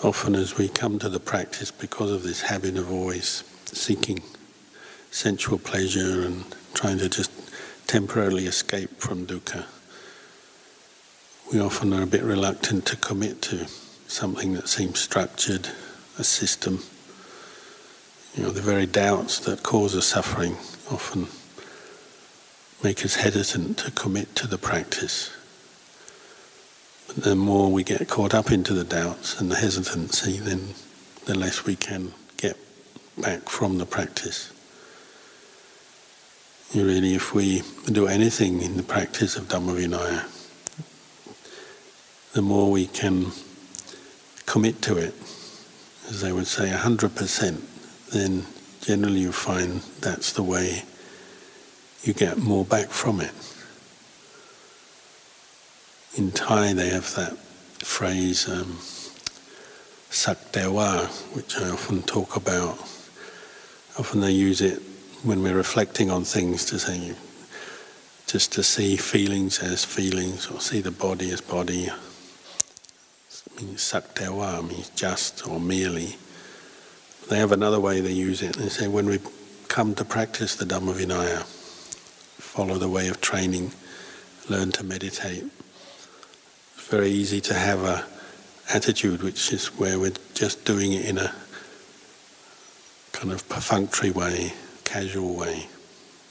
Often, 0.00 0.36
as 0.36 0.56
we 0.56 0.68
come 0.68 1.00
to 1.00 1.08
the 1.08 1.18
practice, 1.18 1.72
because 1.72 2.12
of 2.12 2.22
this 2.22 2.42
habit 2.42 2.76
of 2.76 2.92
always 2.92 3.42
seeking 3.66 4.22
sensual 5.10 5.58
pleasure 5.58 6.24
and 6.24 6.44
trying 6.74 6.98
to 6.98 7.08
just 7.08 7.32
temporarily 7.88 8.46
escape 8.46 8.90
from 9.00 9.26
dukkha, 9.26 9.64
we 11.52 11.58
often 11.58 11.92
are 11.92 12.02
a 12.02 12.06
bit 12.06 12.22
reluctant 12.22 12.86
to 12.86 12.96
commit 12.96 13.42
to 13.42 13.66
something 14.06 14.52
that 14.52 14.68
seems 14.68 15.00
structured, 15.00 15.68
a 16.16 16.22
system. 16.22 16.78
You 18.36 18.44
know, 18.44 18.50
the 18.50 18.60
very 18.60 18.86
doubts 18.86 19.38
that 19.40 19.62
cause 19.62 19.94
us 19.96 20.06
suffering 20.06 20.56
often 20.90 21.28
make 22.82 23.04
us 23.04 23.16
hesitant 23.16 23.78
to 23.78 23.90
commit 23.90 24.34
to 24.36 24.46
the 24.46 24.58
practice. 24.58 25.30
But 27.06 27.24
the 27.24 27.36
more 27.36 27.70
we 27.70 27.84
get 27.84 28.08
caught 28.08 28.34
up 28.34 28.50
into 28.50 28.74
the 28.74 28.84
doubts 28.84 29.40
and 29.40 29.50
the 29.50 29.56
hesitancy, 29.56 30.38
then 30.38 30.74
the 31.26 31.38
less 31.38 31.64
we 31.64 31.76
can 31.76 32.12
get 32.36 32.56
back 33.16 33.48
from 33.48 33.78
the 33.78 33.86
practice 33.86 34.50
really, 36.82 37.14
if 37.14 37.34
we 37.34 37.62
do 37.86 38.06
anything 38.06 38.60
in 38.62 38.76
the 38.76 38.82
practice 38.82 39.36
of 39.36 39.44
Dhamma 39.44 39.76
Vinaya, 39.76 40.24
the 42.32 42.42
more 42.42 42.70
we 42.70 42.86
can 42.86 43.26
commit 44.46 44.82
to 44.82 44.96
it, 44.96 45.14
as 46.08 46.20
they 46.20 46.32
would 46.32 46.46
say, 46.46 46.70
100%, 46.70 47.62
then 48.12 48.46
generally 48.80 49.20
you 49.20 49.32
find 49.32 49.80
that's 50.00 50.32
the 50.32 50.42
way 50.42 50.82
you 52.02 52.12
get 52.12 52.38
more 52.38 52.64
back 52.64 52.88
from 52.88 53.20
it. 53.20 53.32
In 56.16 56.30
Thai, 56.30 56.74
they 56.74 56.90
have 56.90 57.14
that 57.14 57.36
phrase, 57.78 58.48
um, 58.48 58.78
sakdewa, 60.10 61.08
which 61.34 61.56
I 61.58 61.70
often 61.70 62.02
talk 62.02 62.36
about. 62.36 62.78
Often 63.98 64.20
they 64.20 64.30
use 64.30 64.60
it 64.60 64.80
when 65.22 65.42
we're 65.42 65.56
reflecting 65.56 66.10
on 66.10 66.24
things 66.24 66.64
to 66.66 66.78
say, 66.78 67.14
just 68.26 68.52
to 68.52 68.62
see 68.62 68.96
feelings 68.96 69.60
as 69.60 69.84
feelings 69.84 70.46
or 70.48 70.60
see 70.60 70.80
the 70.80 70.90
body 70.90 71.30
as 71.30 71.40
body. 71.40 71.86
It 71.86 73.62
means 73.62 73.80
sakdewa 73.80 74.68
means 74.68 74.90
just 74.90 75.48
or 75.48 75.58
merely. 75.58 76.16
They 77.28 77.38
have 77.38 77.52
another 77.52 77.80
way 77.80 78.00
they 78.00 78.12
use 78.12 78.42
it. 78.42 78.56
They 78.56 78.68
say 78.68 78.86
when 78.86 79.06
we 79.06 79.18
come 79.68 79.94
to 79.94 80.04
practice 80.04 80.56
the 80.56 80.64
Dhamma 80.64 80.94
Vinaya, 80.94 81.42
follow 81.42 82.76
the 82.76 82.88
way 82.88 83.08
of 83.08 83.20
training, 83.20 83.72
learn 84.48 84.72
to 84.72 84.84
meditate. 84.84 85.44
It's 86.76 86.88
very 86.88 87.08
easy 87.10 87.40
to 87.42 87.54
have 87.54 87.82
a 87.82 88.04
attitude 88.72 89.22
which 89.22 89.52
is 89.52 89.66
where 89.78 89.98
we're 89.98 90.12
just 90.34 90.64
doing 90.64 90.92
it 90.92 91.06
in 91.06 91.18
a 91.18 91.34
kind 93.12 93.32
of 93.32 93.48
perfunctory 93.48 94.10
way, 94.10 94.52
casual 94.84 95.34
way. 95.34 95.66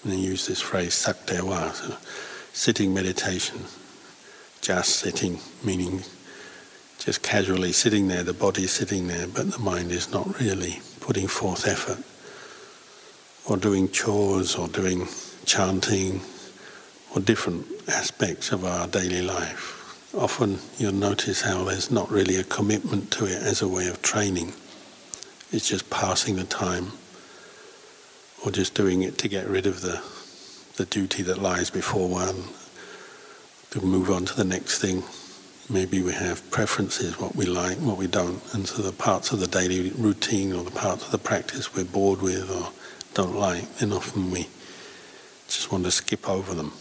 And 0.03 0.12
they 0.12 0.17
use 0.17 0.47
this 0.47 0.62
phrase, 0.62 0.93
sakdewa, 0.93 1.73
so 1.73 1.97
sitting 2.53 2.93
meditation, 2.93 3.62
just 4.62 4.97
sitting, 4.97 5.39
meaning 5.63 6.03
just 7.03 7.21
casually 7.21 7.73
sitting 7.73 8.07
there, 8.07 8.23
the 8.23 8.33
body 8.33 8.65
sitting 8.65 9.07
there, 9.07 9.27
but 9.27 9.51
the 9.51 9.59
mind 9.59 9.91
is 9.91 10.13
not 10.13 10.39
really 10.39 10.79
putting 11.01 11.27
forth 11.27 11.67
effort. 11.67 12.01
Or 13.45 13.57
doing 13.57 13.89
chores, 13.89 14.55
or 14.55 14.69
doing 14.69 15.09
chanting, 15.43 16.21
or 17.13 17.21
different 17.21 17.65
aspects 17.89 18.53
of 18.53 18.63
our 18.63 18.87
daily 18.87 19.21
life. 19.21 20.13
Often 20.15 20.59
you'll 20.77 20.93
notice 20.93 21.41
how 21.41 21.65
there's 21.65 21.91
not 21.91 22.09
really 22.09 22.37
a 22.37 22.43
commitment 22.45 23.11
to 23.11 23.25
it 23.25 23.41
as 23.43 23.61
a 23.61 23.67
way 23.67 23.87
of 23.87 24.01
training. 24.01 24.53
It's 25.51 25.67
just 25.67 25.89
passing 25.89 26.37
the 26.37 26.45
time 26.45 26.93
or 28.45 28.51
just 28.51 28.75
doing 28.75 29.01
it 29.01 29.17
to 29.17 29.27
get 29.27 29.47
rid 29.47 29.65
of 29.65 29.81
the, 29.81 30.01
the 30.77 30.85
duty 30.85 31.21
that 31.23 31.37
lies 31.37 31.69
before 31.69 32.07
one, 32.07 32.43
to 33.71 33.85
move 33.85 34.09
on 34.09 34.23
to 34.23 34.35
the 34.35 34.45
next 34.45 34.79
thing. 34.79 35.03
Maybe 35.73 36.01
we 36.01 36.13
have 36.13 36.49
preferences, 36.51 37.19
what 37.19 37.36
we 37.36 37.45
like, 37.45 37.77
what 37.79 37.97
we 37.97 38.07
don't, 38.07 38.41
and 38.53 38.67
so 38.67 38.81
the 38.83 38.91
parts 38.91 39.31
of 39.31 39.39
the 39.39 39.47
daily 39.47 39.89
routine 39.89 40.53
or 40.53 40.63
the 40.63 40.71
parts 40.71 41.03
of 41.05 41.12
the 41.12 41.17
practice 41.17 41.75
we're 41.75 41.83
bored 41.83 42.21
with 42.21 42.49
or 42.51 42.69
don't 43.15 43.36
like, 43.36 43.77
then 43.77 43.91
often 43.91 44.29
we 44.29 44.47
just 45.47 45.71
want 45.71 45.83
to 45.83 45.91
skip 45.91 46.29
over 46.29 46.53
them. 46.53 46.71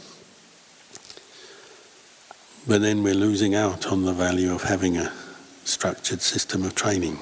But 2.68 2.82
then 2.82 3.02
we're 3.02 3.14
losing 3.14 3.54
out 3.54 3.86
on 3.86 4.04
the 4.04 4.12
value 4.12 4.52
of 4.52 4.62
having 4.62 4.98
a 4.98 5.10
structured 5.64 6.20
system 6.20 6.62
of 6.64 6.74
training. 6.74 7.18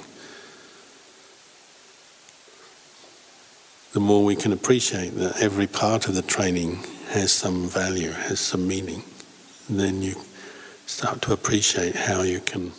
the 3.92 4.00
more 4.00 4.24
we 4.24 4.36
can 4.36 4.52
appreciate 4.52 5.16
that 5.16 5.42
every 5.42 5.66
part 5.66 6.06
of 6.06 6.14
the 6.14 6.22
training 6.22 6.78
has 7.08 7.32
some 7.32 7.68
value, 7.68 8.12
has 8.12 8.38
some 8.38 8.66
meaning, 8.66 9.02
then 9.68 10.00
you 10.00 10.14
start 10.90 11.22
to 11.22 11.32
appreciate 11.32 11.94
how 11.94 12.22
you 12.22 12.40
can 12.40 12.72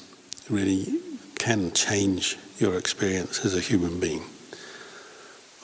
really 0.50 1.00
can 1.40 1.72
change 1.72 2.38
your 2.60 2.78
experience 2.78 3.46
as 3.46 3.56
a 3.56 3.62
human 3.62 4.02
being. 4.02 4.22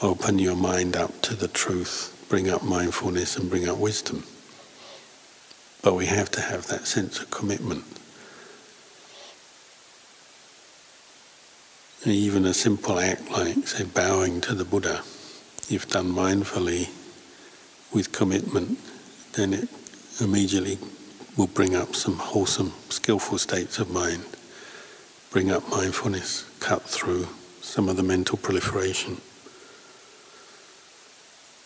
Open 0.02 0.40
your 0.40 0.56
mind 0.56 0.96
up 0.96 1.22
to 1.22 1.36
the 1.36 1.50
truth, 1.50 2.26
bring 2.30 2.50
up 2.50 2.64
mindfulness 2.64 3.36
and 3.36 3.50
bring 3.50 3.68
up 3.68 3.78
wisdom. 3.78 4.24
But 5.82 5.96
we 5.96 6.06
have 6.06 6.32
to 6.32 6.42
have 6.42 6.68
that 6.68 6.88
sense 6.88 7.20
of 7.20 7.30
commitment. 7.30 7.84
even 12.06 12.46
a 12.46 12.54
simple 12.54 12.98
act 12.98 13.30
like, 13.32 13.68
say, 13.68 13.84
bowing 13.84 14.40
to 14.40 14.56
the 14.56 14.64
Buddha 14.64 15.04
if 15.70 15.90
done 15.90 16.10
mindfully 16.10 16.88
with 17.94 18.14
commitment, 18.14 18.80
then 19.34 19.54
it 19.54 19.68
immediately 20.22 20.78
will 21.38 21.47
bring 21.47 21.76
up 21.76 21.95
some 21.95 22.17
wholesome, 22.17 22.73
skillful 22.89 23.38
states 23.38 23.78
of 23.78 23.91
mind, 23.91 24.26
bring 25.30 25.52
up 25.52 25.69
mindfulness, 25.69 26.50
cut 26.60 26.82
through 26.82 27.28
some 27.62 27.88
of 27.88 27.95
the 27.95 28.04
mental 28.04 28.38
proliferation. 28.38 29.21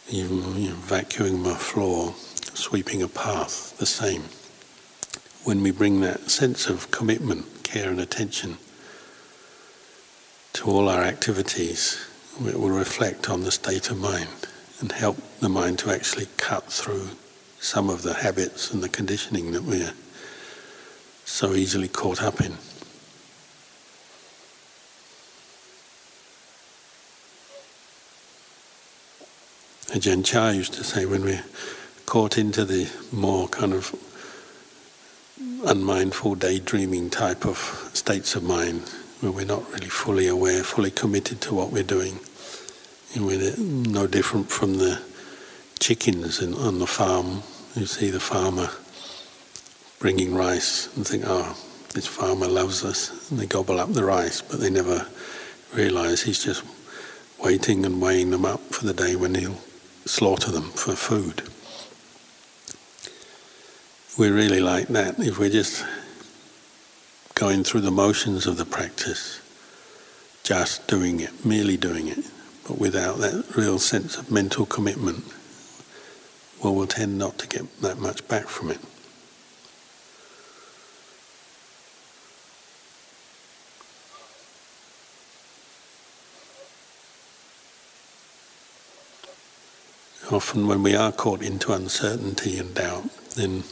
Even 0.10 0.62
you 0.62 0.70
know, 0.72 0.76
vacuuming 0.76 1.40
my 1.40 1.54
floor, 1.54 2.14
sweeping 2.54 3.02
a 3.02 3.08
path, 3.08 3.78
the 3.78 3.86
same. 3.86 4.24
When 5.46 5.64
we 5.64 5.72
bring 5.72 6.02
that 6.02 6.30
sense 6.30 6.68
of 6.68 6.92
commitment, 6.92 7.64
care, 7.64 7.90
and 7.90 8.00
attention 8.00 8.58
to 10.54 10.70
all 10.70 10.90
our 10.90 11.02
activities, 11.02 12.06
it 12.46 12.60
will 12.60 12.70
reflect 12.70 13.30
on 13.30 13.44
the 13.44 13.52
state 13.52 13.90
of 13.90 13.98
mind 13.98 14.48
and 14.82 14.92
help 14.92 15.18
the 15.40 15.48
mind 15.48 15.80
to 15.80 15.92
actually 15.92 16.28
cut 16.36 16.66
through 16.66 17.12
some 17.62 17.92
of 17.92 18.02
the 18.02 18.16
habits 18.16 18.74
and 18.74 18.84
the 18.84 18.90
conditioning 18.90 19.52
that 19.52 19.62
we're 19.62 19.94
so 21.26 21.54
easily 21.54 21.88
caught 21.88 22.22
up 22.22 22.42
in. 22.42 22.54
Ajahn 29.94 30.26
Chah 30.26 30.50
used 30.50 30.74
to 30.74 30.84
say 30.84 31.06
when 31.06 31.24
we're 31.24 31.44
caught 32.08 32.38
into 32.38 32.66
the 32.66 32.90
more 33.12 33.48
kind 33.48 33.74
of 33.74 33.94
unmindful 35.66 36.36
daydreaming 36.36 37.12
type 37.12 37.46
of 37.46 37.58
states 37.94 38.36
of 38.36 38.42
mind, 38.42 38.90
where 39.20 39.32
we're 39.32 39.46
not 39.46 39.72
really 39.72 39.90
fully 39.90 40.28
aware, 40.28 40.64
fully 40.64 40.92
committed 40.92 41.42
to 41.42 41.54
what 41.54 41.72
we're 41.72 41.84
doing. 41.84 42.20
And 43.14 43.28
we're 43.28 43.56
no 43.58 44.08
different 44.08 44.50
from 44.50 44.78
the 44.78 45.00
chickens 45.82 46.42
in, 46.42 46.54
on 46.54 46.80
the 46.80 46.88
farm. 46.88 47.44
You 47.76 47.86
see 47.86 48.12
the 48.12 48.20
farmer 48.20 48.70
bringing 50.00 50.34
rice 50.34 50.96
and 50.96 51.06
think, 51.06 51.24
oh, 51.26 51.58
this 51.94 52.08
farmer 52.08 52.48
loves 52.48 52.86
us. 52.86 53.30
And 53.30 53.40
they 53.40 53.48
gobble 53.48 53.80
up 53.80 53.92
the 53.92 54.06
rice, 54.06 54.42
but 54.42 54.60
they 54.60 54.70
never 54.70 55.08
realize 55.74 56.22
he's 56.22 56.44
just 56.44 56.64
waiting 57.44 57.86
and 57.86 58.02
weighing 58.02 58.30
them 58.30 58.46
up 58.46 58.62
for 58.74 58.86
the 58.86 58.94
day 58.94 59.16
when 59.16 59.36
he'll 59.36 59.58
slaughter 60.06 60.52
them 60.52 60.70
for 60.70 60.96
food. 60.96 61.44
We're 64.18 64.34
really 64.34 64.60
like 64.60 64.88
that. 64.90 65.20
If 65.20 65.40
we're 65.40 65.50
just 65.50 65.84
going 67.34 67.64
through 67.64 67.82
the 67.82 67.92
motions 67.92 68.46
of 68.46 68.58
the 68.58 68.66
practice, 68.66 69.42
just 70.44 70.88
doing 70.88 71.22
it, 71.22 71.46
merely 71.46 71.78
doing 71.78 72.08
it, 72.08 72.30
but 72.68 72.78
without 72.78 73.18
that 73.20 73.56
real 73.56 73.80
sense 73.80 74.18
of 74.18 74.30
mental 74.30 74.66
commitment, 74.66 75.24
well, 76.64 76.76
we'll 76.76 76.88
tend 76.88 77.18
not 77.18 77.38
to 77.40 77.48
get 77.48 77.82
that 77.82 77.98
much 77.98 78.28
back 78.28 78.48
from 78.48 78.70
it. 78.70 78.80
Often, 90.32 90.68
when 90.68 90.82
we 90.82 90.96
are 90.96 91.12
caught 91.12 91.42
into 91.42 91.74
uncertainty 91.74 92.58
and 92.58 92.74
doubt, 92.74 93.04
then 93.36 93.64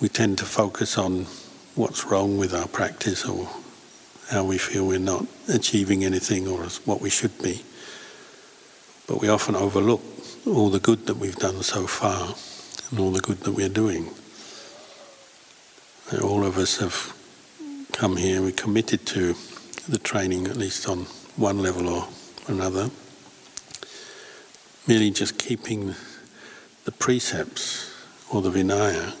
we 0.00 0.08
tend 0.08 0.38
to 0.38 0.44
focus 0.44 0.98
on 0.98 1.26
what's 1.74 2.04
wrong 2.06 2.38
with 2.38 2.54
our 2.54 2.66
practice 2.66 3.24
or 3.24 3.48
how 4.30 4.42
we 4.44 4.58
feel 4.58 4.86
we're 4.86 4.98
not 4.98 5.26
achieving 5.48 6.02
anything 6.02 6.48
or 6.48 6.64
what 6.86 7.00
we 7.00 7.10
should 7.10 7.40
be. 7.40 7.62
But 9.06 9.20
we 9.20 9.28
often 9.28 9.54
overlook 9.54 10.02
all 10.46 10.70
the 10.70 10.80
good 10.80 11.06
that 11.06 11.16
we've 11.16 11.36
done 11.36 11.62
so 11.62 11.86
far 11.86 12.34
and 12.90 12.98
all 12.98 13.10
the 13.10 13.20
good 13.20 13.40
that 13.40 13.52
we're 13.52 13.68
doing. 13.68 14.10
All 16.22 16.44
of 16.44 16.58
us 16.58 16.78
have 16.78 17.14
come 17.92 18.16
here, 18.16 18.42
we're 18.42 18.52
committed 18.52 19.06
to 19.06 19.34
the 19.88 19.98
training, 19.98 20.46
at 20.46 20.56
least 20.56 20.88
on 20.88 21.06
one 21.36 21.58
level 21.58 21.88
or 21.88 22.08
another. 22.48 22.90
Merely 24.86 25.10
just 25.10 25.38
keeping 25.38 25.94
the 26.84 26.92
precepts 26.92 27.94
or 28.32 28.42
the 28.42 28.50
Vinaya 28.50 29.14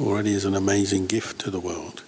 already 0.00 0.32
is 0.32 0.44
an 0.44 0.54
amazing 0.54 1.06
gift 1.06 1.40
to 1.42 1.50
the 1.50 1.60
world. 1.60 2.02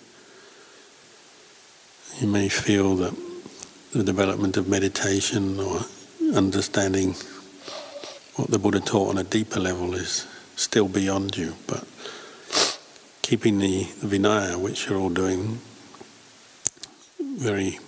You 2.20 2.26
may 2.26 2.48
feel 2.48 2.96
that 2.96 3.14
the 3.92 4.02
development 4.02 4.56
of 4.56 4.68
meditation 4.68 5.60
or 5.60 5.82
understanding 6.34 7.14
what 8.36 8.50
the 8.50 8.58
Buddha 8.58 8.80
taught 8.80 9.08
on 9.08 9.18
a 9.18 9.24
deeper 9.24 9.58
level 9.58 9.94
is 9.94 10.26
still 10.56 10.88
beyond 10.88 11.36
you, 11.36 11.54
but 11.66 11.86
keeping 13.22 13.58
the, 13.58 13.84
Vinaya, 13.84 14.60
which 14.60 14.88
you're 14.88 14.98
all 14.98 15.08
doing 15.08 15.58
very 17.18 17.78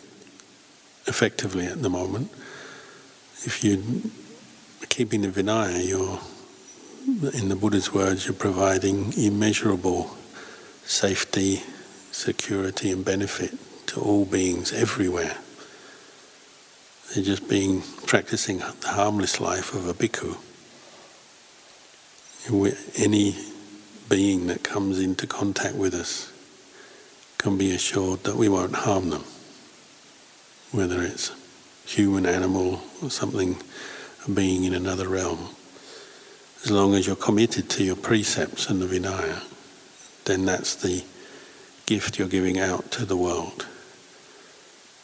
effectively 1.07 1.67
at 1.67 1.83
the 1.83 1.91
moment, 1.91 2.31
if 3.45 3.63
you 3.63 4.03
are 4.83 4.87
keeping 4.87 5.21
the 5.21 5.29
Vinaya, 5.29 5.87
you're, 5.87 6.19
in 7.35 7.51
the 7.51 7.57
Buddha's 7.57 7.93
words, 7.93 8.27
you're 8.27 8.35
providing 8.35 9.13
immeasurable 9.19 10.17
safety, 10.85 11.63
security, 12.11 12.91
and 12.91 13.05
benefit 13.05 13.53
to 13.87 14.01
all 14.01 14.25
beings 14.25 14.73
everywhere. 14.73 15.37
They're 17.15 17.25
just 17.25 17.49
being 17.49 17.83
practicing 18.07 18.59
the 18.59 18.89
harmless 18.89 19.41
life 19.41 19.75
of 19.75 19.89
a 19.89 19.95
bhikkhu. 19.95 20.37
Any 22.97 23.37
being 24.09 24.47
that 24.49 24.63
comes 24.63 24.99
into 24.99 25.27
contact 25.27 25.75
with 25.75 25.95
us 25.95 26.31
can 27.39 27.57
be 27.57 27.75
assured 27.75 28.25
that 28.25 28.37
we 28.37 28.49
won't 28.49 28.75
harm 28.75 29.11
them, 29.11 29.25
whether 30.71 31.03
it's 31.03 31.33
human, 31.87 32.27
animal, 32.27 32.83
or 33.03 33.11
something, 33.11 33.57
a 34.27 34.31
being 34.31 34.65
in 34.65 34.75
another 34.75 35.09
realm. 35.09 35.55
As 36.65 36.71
long 36.71 36.95
as 36.95 37.07
you're 37.07 37.17
committed 37.17 37.71
to 37.71 37.85
your 37.85 37.97
precepts 37.97 38.69
and 38.69 38.83
the 38.83 38.87
Vinaya, 38.87 39.43
then 40.25 40.45
that's 40.45 40.75
the 40.75 41.05
gift 41.87 42.19
you're 42.19 42.29
giving 42.29 42.59
out 42.59 42.91
to 42.91 43.07
the 43.07 43.17
world 43.17 43.67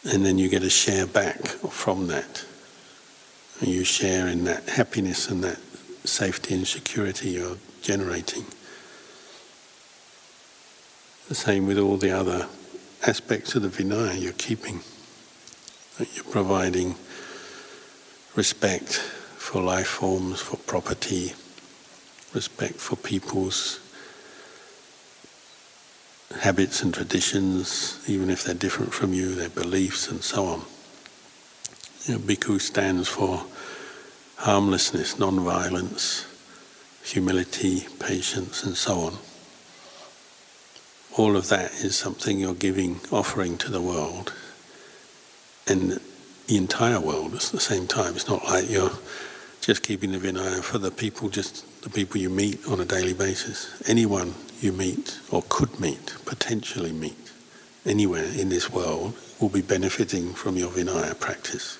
and 0.04 0.24
then 0.24 0.38
you 0.38 0.48
get 0.48 0.62
a 0.62 0.70
share 0.70 1.06
back 1.06 1.40
from 1.46 2.08
that. 2.08 2.44
And 3.60 3.68
you 3.68 3.84
share 3.84 4.28
in 4.28 4.44
that 4.44 4.68
happiness 4.68 5.28
and 5.28 5.42
that 5.44 5.58
safety 6.04 6.54
and 6.54 6.66
security 6.66 7.30
you're 7.30 7.56
generating. 7.80 8.44
The 11.28 11.34
same 11.34 11.66
with 11.66 11.78
all 11.78 11.96
the 11.96 12.10
other 12.10 12.48
aspects 13.06 13.54
of 13.54 13.62
the 13.62 13.68
Vinaya 13.68 14.20
you're 14.20 14.32
keeping. 14.32 14.80
You're 15.98 16.24
providing 16.24 16.96
respect 18.34 18.94
for 18.94 19.62
life 19.62 19.86
forms, 19.86 20.40
for 20.40 20.56
property, 20.56 21.32
respect 22.34 22.74
for 22.74 22.96
people's 22.96 23.80
habits 26.40 26.82
and 26.82 26.92
traditions, 26.92 28.02
even 28.06 28.30
if 28.30 28.44
they're 28.44 28.54
different 28.54 28.92
from 28.92 29.12
you, 29.12 29.34
their 29.34 29.48
beliefs 29.48 30.10
and 30.10 30.22
so 30.22 30.46
on. 30.46 30.62
You 32.06 32.14
know, 32.14 32.20
bhikkhu 32.20 32.60
stands 32.60 33.08
for 33.08 33.44
harmlessness, 34.36 35.18
non-violence, 35.18 36.26
humility, 37.02 37.86
patience, 37.98 38.64
and 38.64 38.76
so 38.76 38.98
on. 39.00 39.18
All 41.16 41.36
of 41.36 41.48
that 41.48 41.72
is 41.72 41.96
something 41.96 42.38
you're 42.38 42.54
giving, 42.54 43.00
offering 43.12 43.56
to 43.58 43.70
the 43.70 43.80
world, 43.80 44.32
and 45.66 46.00
the 46.46 46.56
entire 46.56 47.00
world 47.00 47.34
at 47.34 47.40
the 47.40 47.60
same 47.60 47.86
time. 47.86 48.16
It's 48.16 48.28
not 48.28 48.44
like 48.44 48.68
you're 48.68 48.90
just 49.60 49.82
keeping 49.82 50.12
the 50.12 50.18
Vinaya 50.18 50.62
for 50.62 50.78
the 50.78 50.90
people, 50.90 51.28
just 51.28 51.64
the 51.84 51.90
people 51.90 52.18
you 52.18 52.30
meet 52.30 52.66
on 52.66 52.80
a 52.80 52.84
daily 52.84 53.12
basis. 53.12 53.82
Anyone 53.86 54.34
you 54.60 54.72
meet 54.72 55.20
or 55.30 55.44
could 55.50 55.78
meet, 55.78 56.14
potentially 56.24 56.92
meet, 56.92 57.30
anywhere 57.84 58.24
in 58.24 58.48
this 58.48 58.70
world 58.70 59.14
will 59.38 59.50
be 59.50 59.60
benefiting 59.60 60.32
from 60.32 60.56
your 60.56 60.70
Vinaya 60.70 61.18
practice. 61.20 61.78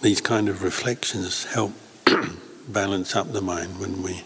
These 0.00 0.20
kind 0.20 0.48
of 0.48 0.62
reflections 0.62 1.46
help 1.46 1.72
balance 2.68 3.16
up 3.16 3.32
the 3.32 3.42
mind 3.42 3.80
when 3.80 4.04
we 4.04 4.22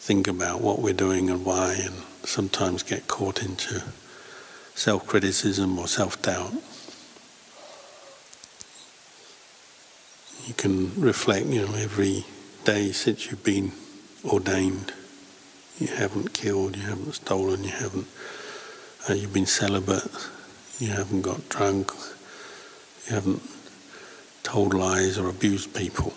think 0.00 0.26
about 0.26 0.62
what 0.62 0.78
we're 0.78 0.94
doing 0.94 1.28
and 1.28 1.44
why, 1.44 1.74
and 1.74 1.94
sometimes 2.24 2.82
get 2.82 3.06
caught 3.06 3.42
into 3.42 3.82
self 4.74 5.06
criticism 5.06 5.78
or 5.78 5.86
self 5.86 6.22
doubt. 6.22 6.54
You 10.46 10.52
can 10.52 11.00
reflect, 11.00 11.46
you 11.46 11.66
know, 11.66 11.74
every 11.74 12.26
day 12.64 12.92
since 12.92 13.30
you've 13.30 13.44
been 13.44 13.72
ordained. 14.24 14.92
You 15.78 15.86
haven't 15.86 16.34
killed, 16.34 16.76
you 16.76 16.82
haven't 16.82 17.14
stolen, 17.14 17.64
you 17.64 17.70
haven't, 17.70 18.06
uh, 19.08 19.14
you've 19.14 19.32
been 19.32 19.46
celibate, 19.46 20.10
you 20.78 20.88
haven't 20.88 21.22
got 21.22 21.48
drunk, 21.48 21.90
you 23.06 23.14
haven't 23.14 23.42
told 24.42 24.74
lies 24.74 25.16
or 25.16 25.28
abused 25.30 25.74
people. 25.74 26.12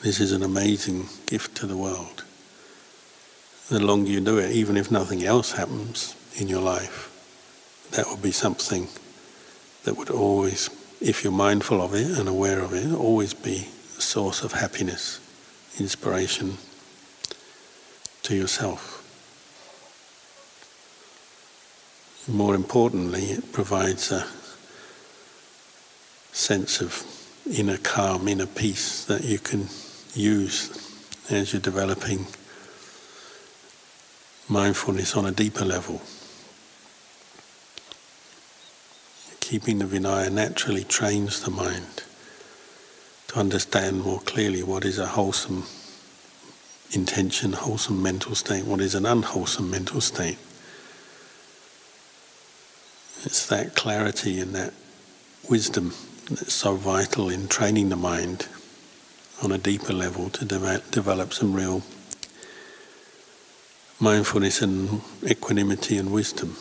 This 0.00 0.18
is 0.18 0.32
an 0.32 0.42
amazing 0.42 1.08
gift 1.26 1.54
to 1.58 1.66
the 1.66 1.76
world. 1.76 2.24
The 3.68 3.78
longer 3.78 4.10
you 4.10 4.20
do 4.20 4.38
it, 4.38 4.52
even 4.52 4.76
if 4.76 4.90
nothing 4.90 5.22
else 5.22 5.52
happens 5.52 6.16
in 6.36 6.48
your 6.48 6.62
life, 6.62 7.10
that 7.92 8.08
would 8.08 8.22
be 8.22 8.32
something 8.32 8.88
that 9.84 9.96
would 9.96 10.10
always 10.10 10.70
if 11.02 11.24
you're 11.24 11.32
mindful 11.32 11.82
of 11.82 11.94
it 11.94 12.18
and 12.18 12.28
aware 12.28 12.60
of 12.60 12.72
it, 12.72 12.92
always 12.94 13.34
be 13.34 13.68
a 13.98 14.00
source 14.00 14.44
of 14.44 14.52
happiness, 14.52 15.18
inspiration 15.80 16.56
to 18.22 18.36
yourself. 18.36 19.00
More 22.28 22.54
importantly, 22.54 23.24
it 23.24 23.52
provides 23.52 24.12
a 24.12 24.24
sense 26.32 26.80
of 26.80 27.04
inner 27.50 27.78
calm, 27.78 28.28
inner 28.28 28.46
peace 28.46 29.04
that 29.06 29.24
you 29.24 29.40
can 29.40 29.66
use 30.14 30.70
as 31.30 31.52
you're 31.52 31.60
developing 31.60 32.26
mindfulness 34.48 35.16
on 35.16 35.26
a 35.26 35.32
deeper 35.32 35.64
level. 35.64 36.00
Keeping 39.52 39.80
the 39.80 39.84
Vinaya 39.84 40.32
naturally 40.32 40.82
trains 40.82 41.42
the 41.42 41.50
mind 41.50 42.04
to 43.28 43.38
understand 43.38 44.02
more 44.02 44.18
clearly 44.20 44.62
what 44.62 44.82
is 44.82 44.98
a 44.98 45.08
wholesome 45.08 45.64
intention, 46.92 47.52
wholesome 47.52 48.02
mental 48.02 48.34
state, 48.34 48.64
what 48.64 48.80
is 48.80 48.94
an 48.94 49.04
unwholesome 49.04 49.70
mental 49.70 50.00
state. 50.00 50.38
It's 53.24 53.44
that 53.48 53.76
clarity 53.76 54.40
and 54.40 54.54
that 54.54 54.72
wisdom 55.50 55.92
that's 56.30 56.54
so 56.54 56.76
vital 56.76 57.28
in 57.28 57.46
training 57.46 57.90
the 57.90 57.96
mind 57.96 58.48
on 59.42 59.52
a 59.52 59.58
deeper 59.58 59.92
level 59.92 60.30
to 60.30 60.46
de- 60.46 60.82
develop 60.90 61.34
some 61.34 61.52
real 61.52 61.82
mindfulness 64.00 64.62
and 64.62 65.02
equanimity 65.22 65.98
and 65.98 66.10
wisdom. 66.10 66.56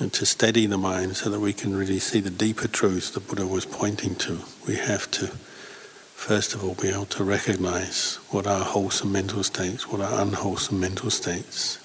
And 0.00 0.12
to 0.12 0.26
steady 0.26 0.66
the 0.66 0.78
mind 0.78 1.16
so 1.16 1.28
that 1.30 1.40
we 1.40 1.52
can 1.52 1.74
really 1.74 1.98
see 1.98 2.20
the 2.20 2.30
deeper 2.30 2.68
truths 2.68 3.10
the 3.10 3.18
Buddha 3.18 3.46
was 3.46 3.66
pointing 3.66 4.14
to, 4.16 4.38
we 4.66 4.76
have 4.76 5.10
to, 5.12 5.26
first 5.26 6.54
of 6.54 6.62
all, 6.62 6.74
be 6.74 6.88
able 6.88 7.06
to 7.06 7.24
recognize 7.24 8.16
what 8.30 8.46
are 8.46 8.60
wholesome 8.60 9.10
mental 9.10 9.42
states, 9.42 9.88
what 9.88 10.00
are 10.00 10.20
unwholesome 10.20 10.78
mental 10.78 11.10
states, 11.10 11.78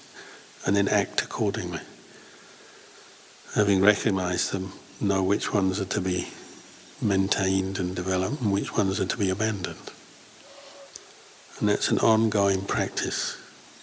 and 0.64 0.76
then 0.76 0.86
act 0.86 1.22
accordingly. 1.22 1.80
Having 3.56 3.82
recognized 3.82 4.52
them, 4.52 4.72
know 5.00 5.22
which 5.22 5.52
ones 5.52 5.80
are 5.80 5.84
to 5.86 6.00
be 6.00 6.28
maintained 7.02 7.78
and 7.80 7.96
developed 7.96 8.40
and 8.40 8.52
which 8.52 8.76
ones 8.76 9.00
are 9.00 9.06
to 9.06 9.16
be 9.16 9.30
abandoned. 9.30 9.90
And 11.58 11.68
that's 11.68 11.90
an 11.90 11.98
ongoing 11.98 12.62
practice 12.64 13.36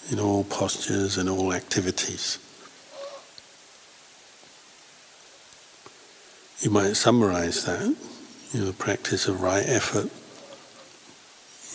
in 0.10 0.20
all 0.20 0.44
postures 0.46 1.18
and 1.18 1.30
all 1.30 1.54
activities. 1.54 2.38
You 6.62 6.70
might 6.70 6.96
summarize 6.96 7.66
that, 7.66 7.82
you 7.82 8.60
know, 8.60 8.68
the 8.68 8.74
practice 8.74 9.28
of 9.28 9.42
right 9.42 9.68
effort 9.68 10.12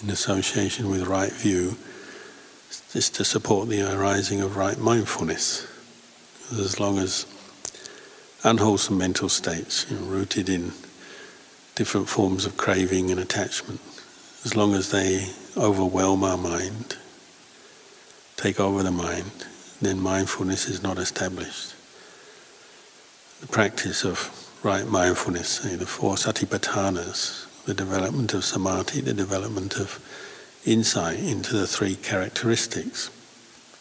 in 0.01 0.11
association 0.11 0.89
with 0.89 1.09
right 1.09 1.33
view 1.33 1.77
is 2.95 3.11
to 3.11 3.25
support 3.25 3.69
the 3.69 3.83
arising 3.83 4.41
of 4.41 4.57
right 4.57 4.79
mindfulness. 4.79 5.67
As 6.53 6.79
long 6.79 6.99
as 6.99 7.27
unwholesome 8.45 8.97
mental 8.97 9.29
states, 9.29 9.87
you 9.91 9.99
know, 9.99 10.05
rooted 10.05 10.49
in 10.49 10.71
different 11.75 12.09
forms 12.09 12.47
of 12.47 12.57
craving 12.57 13.11
and 13.11 13.19
attachment, 13.19 13.81
as 14.45 14.55
long 14.55 14.73
as 14.73 14.93
they 14.93 15.31
overwhelm 15.57 16.23
our 16.23 16.39
mind, 16.39 16.97
take 18.37 18.61
over 18.61 18.85
the 18.85 18.93
mind, 18.93 19.33
then 19.83 19.99
mindfulness 19.99 20.69
is 20.69 20.81
not 20.81 20.97
established. 20.97 21.75
The 23.41 23.49
practice 23.49 24.05
of 24.05 24.46
right 24.67 24.89
mindfulness, 24.89 25.61
the 25.61 25.87
four 25.87 26.17
satipatthanas, 26.17 27.47
the 27.67 27.73
development 27.73 28.35
of 28.35 28.45
samadhi, 28.45 29.01
the 29.01 29.15
development 29.15 29.77
of 29.77 30.01
insight 30.65 31.21
into 31.21 31.57
the 31.57 31.69
three 31.69 31.95
characteristics, 31.95 33.09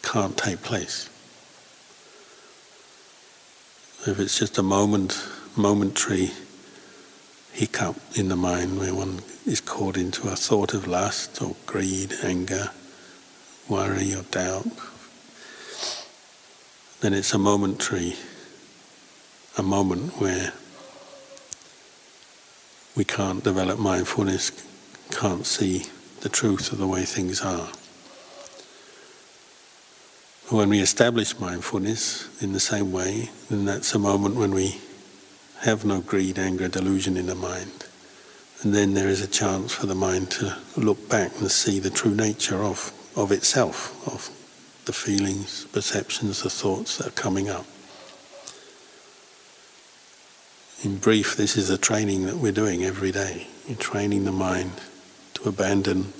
can't 0.02 0.38
take 0.38 0.62
place. 0.62 1.10
If 4.06 4.20
it's 4.20 4.38
just 4.38 4.58
a 4.58 4.62
moment, 4.62 5.20
momentary 5.56 6.30
hiccup 7.52 7.96
in 8.14 8.28
the 8.28 8.36
mind 8.36 8.78
where 8.78 8.94
one 8.94 9.22
is 9.44 9.60
caught 9.60 9.96
into 9.96 10.28
a 10.28 10.36
thought 10.36 10.72
of 10.72 10.86
lust 10.86 11.42
or 11.42 11.56
greed, 11.66 12.14
anger, 12.22 12.70
worry 13.68 14.14
or 14.14 14.22
doubt, 14.22 14.68
then 17.00 17.12
it's 17.12 17.34
a 17.34 17.38
momentary, 17.38 18.14
a 19.58 19.64
moment 19.64 20.20
where 20.20 20.52
we 22.96 23.04
can't 23.04 23.44
develop 23.44 23.78
mindfulness, 23.78 24.50
can't 25.10 25.44
see 25.44 25.84
the 26.20 26.28
truth 26.28 26.72
of 26.72 26.78
the 26.78 26.86
way 26.86 27.04
things 27.04 27.42
are. 27.42 27.68
But 30.44 30.56
When 30.56 30.70
we 30.70 30.80
establish 30.80 31.38
mindfulness 31.38 32.42
in 32.42 32.52
the 32.52 32.60
same 32.60 32.92
way, 32.92 33.30
then 33.50 33.64
that's 33.66 33.94
a 33.94 33.98
moment 33.98 34.36
when 34.36 34.52
we 34.52 34.80
have 35.60 35.84
no 35.84 36.00
greed, 36.00 36.38
anger, 36.38 36.68
delusion 36.68 37.16
in 37.16 37.26
the 37.26 37.34
mind. 37.34 37.84
And 38.62 38.74
then 38.74 38.94
there 38.94 39.08
is 39.08 39.20
a 39.20 39.26
chance 39.26 39.72
for 39.72 39.86
the 39.86 39.94
mind 39.94 40.30
to 40.32 40.56
look 40.76 41.08
back 41.10 41.32
and 41.40 41.50
see 41.50 41.78
the 41.78 41.90
true 41.90 42.14
nature 42.14 42.62
of, 42.62 42.92
of 43.14 43.30
itself, 43.30 44.06
of 44.06 44.30
the 44.86 44.92
feelings, 44.92 45.66
perceptions, 45.66 46.42
the 46.42 46.50
thoughts 46.50 46.96
that 46.96 47.08
are 47.08 47.22
coming 47.22 47.50
up. 47.50 47.66
In 50.86 50.98
brief, 50.98 51.36
this 51.36 51.56
is 51.56 51.68
a 51.68 51.76
training 51.76 52.26
that 52.26 52.36
we're 52.36 52.52
doing 52.52 52.84
every 52.84 53.10
day. 53.10 53.48
You're 53.66 53.76
training 53.76 54.24
the 54.24 54.30
mind 54.30 54.70
to 55.34 55.48
abandon 55.48 56.12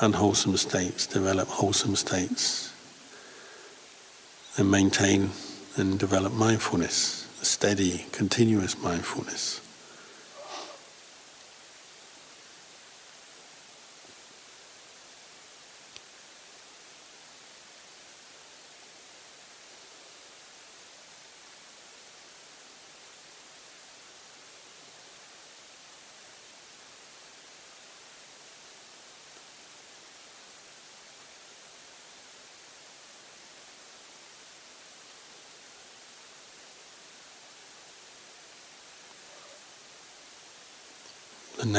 unwholesome 0.00 0.56
states, 0.56 1.06
develop 1.06 1.46
wholesome 1.46 1.94
states, 1.94 2.72
and 4.56 4.68
maintain 4.68 5.30
and 5.76 6.00
develop 6.00 6.32
mindfulness 6.32 7.28
steady, 7.42 8.06
continuous 8.10 8.76
mindfulness. 8.76 9.60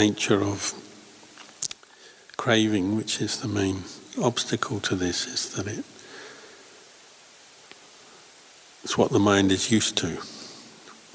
Nature 0.01 0.41
of 0.41 0.73
craving, 2.35 2.97
which 2.97 3.21
is 3.21 3.39
the 3.39 3.47
main 3.47 3.83
obstacle 4.19 4.79
to 4.79 4.95
this, 4.95 5.27
is 5.27 5.53
that 5.53 5.67
it, 5.67 5.85
it's 8.83 8.97
what 8.97 9.11
the 9.11 9.19
mind 9.19 9.51
is 9.51 9.69
used 9.69 9.95
to, 9.95 10.07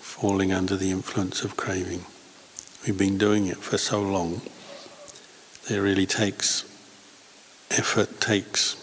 falling 0.00 0.52
under 0.52 0.76
the 0.76 0.92
influence 0.92 1.42
of 1.42 1.56
craving. 1.56 2.04
We've 2.86 2.96
been 2.96 3.18
doing 3.18 3.48
it 3.48 3.56
for 3.56 3.76
so 3.76 4.00
long 4.00 4.40
that 5.64 5.78
it 5.78 5.80
really 5.80 6.06
takes 6.06 6.64
effort, 7.72 8.20
takes 8.20 8.76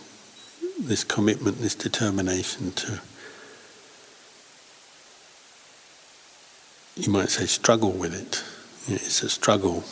this 0.77 1.05
commitment, 1.05 1.59
this 1.59 1.75
determination 1.75 2.73
to, 2.73 2.99
you 6.97 7.09
might 7.09 7.29
say, 7.29 7.45
struggle 7.45 7.93
with 7.93 8.13
it 8.13 8.43
it's 8.88 9.24
a 9.24 9.30
struggle. 9.30 9.84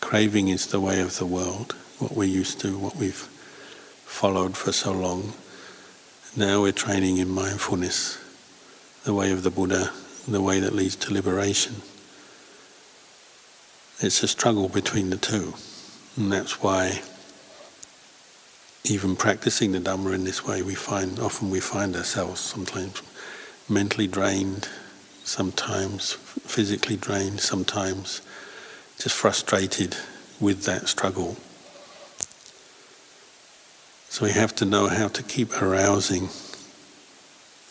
Craving 0.00 0.48
is 0.48 0.66
the 0.66 0.80
way 0.80 1.00
of 1.00 1.18
the 1.18 1.26
world, 1.26 1.72
what 1.98 2.12
we're 2.12 2.24
used 2.24 2.60
to, 2.60 2.76
what 2.76 2.96
we've 2.96 3.28
followed 4.04 4.56
for 4.56 4.72
so 4.72 4.92
long. 4.92 5.32
Now 6.36 6.62
we're 6.62 6.72
training 6.72 7.18
in 7.18 7.28
mindfulness, 7.28 8.18
the 9.04 9.14
way 9.14 9.30
of 9.32 9.42
the 9.42 9.50
Buddha, 9.50 9.92
the 10.26 10.42
way 10.42 10.60
that 10.60 10.74
leads 10.74 10.96
to 10.96 11.12
liberation. 11.12 11.76
It's 14.00 14.22
a 14.22 14.28
struggle 14.28 14.68
between 14.68 15.10
the 15.10 15.16
two. 15.16 15.54
And 16.16 16.32
that's 16.32 16.62
why 16.62 17.02
even 18.84 19.16
practicing 19.16 19.72
the 19.72 19.78
Dhamma 19.78 20.14
in 20.14 20.24
this 20.24 20.44
way, 20.44 20.62
we 20.62 20.74
find 20.74 21.18
often 21.18 21.50
we 21.50 21.60
find 21.60 21.96
ourselves 21.96 22.40
sometimes 22.40 23.02
mentally 23.68 24.06
drained, 24.06 24.68
sometimes 25.24 26.12
physically 26.12 26.96
drained, 26.96 27.40
sometimes 27.40 28.20
just 28.98 29.16
frustrated 29.16 29.96
with 30.38 30.64
that 30.64 30.86
struggle. 30.86 31.36
So 34.08 34.26
we 34.26 34.32
have 34.32 34.54
to 34.56 34.64
know 34.64 34.86
how 34.86 35.08
to 35.08 35.22
keep 35.22 35.60
arousing 35.60 36.28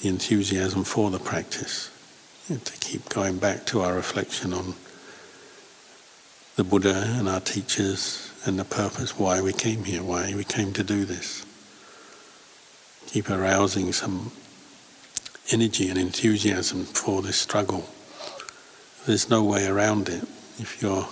the 0.01 0.09
enthusiasm 0.09 0.83
for 0.83 1.09
the 1.09 1.19
practice, 1.19 1.89
to 2.49 2.77
keep 2.79 3.07
going 3.07 3.37
back 3.37 3.65
to 3.67 3.79
our 3.81 3.93
reflection 3.93 4.51
on 4.51 4.73
the 6.55 6.63
Buddha 6.63 7.15
and 7.17 7.29
our 7.29 7.39
teachers 7.39 8.29
and 8.45 8.59
the 8.59 8.65
purpose 8.65 9.17
why 9.17 9.41
we 9.41 9.53
came 9.53 9.85
here, 9.85 10.03
why 10.03 10.33
we 10.35 10.43
came 10.43 10.73
to 10.73 10.83
do 10.83 11.05
this. 11.05 11.45
Keep 13.07 13.29
arousing 13.29 13.93
some 13.93 14.31
energy 15.51 15.89
and 15.89 15.97
enthusiasm 15.97 16.85
for 16.85 17.21
this 17.21 17.37
struggle. 17.37 17.89
There's 19.05 19.29
no 19.29 19.43
way 19.43 19.67
around 19.67 20.09
it. 20.09 20.23
If 20.59 20.81
you're 20.81 21.07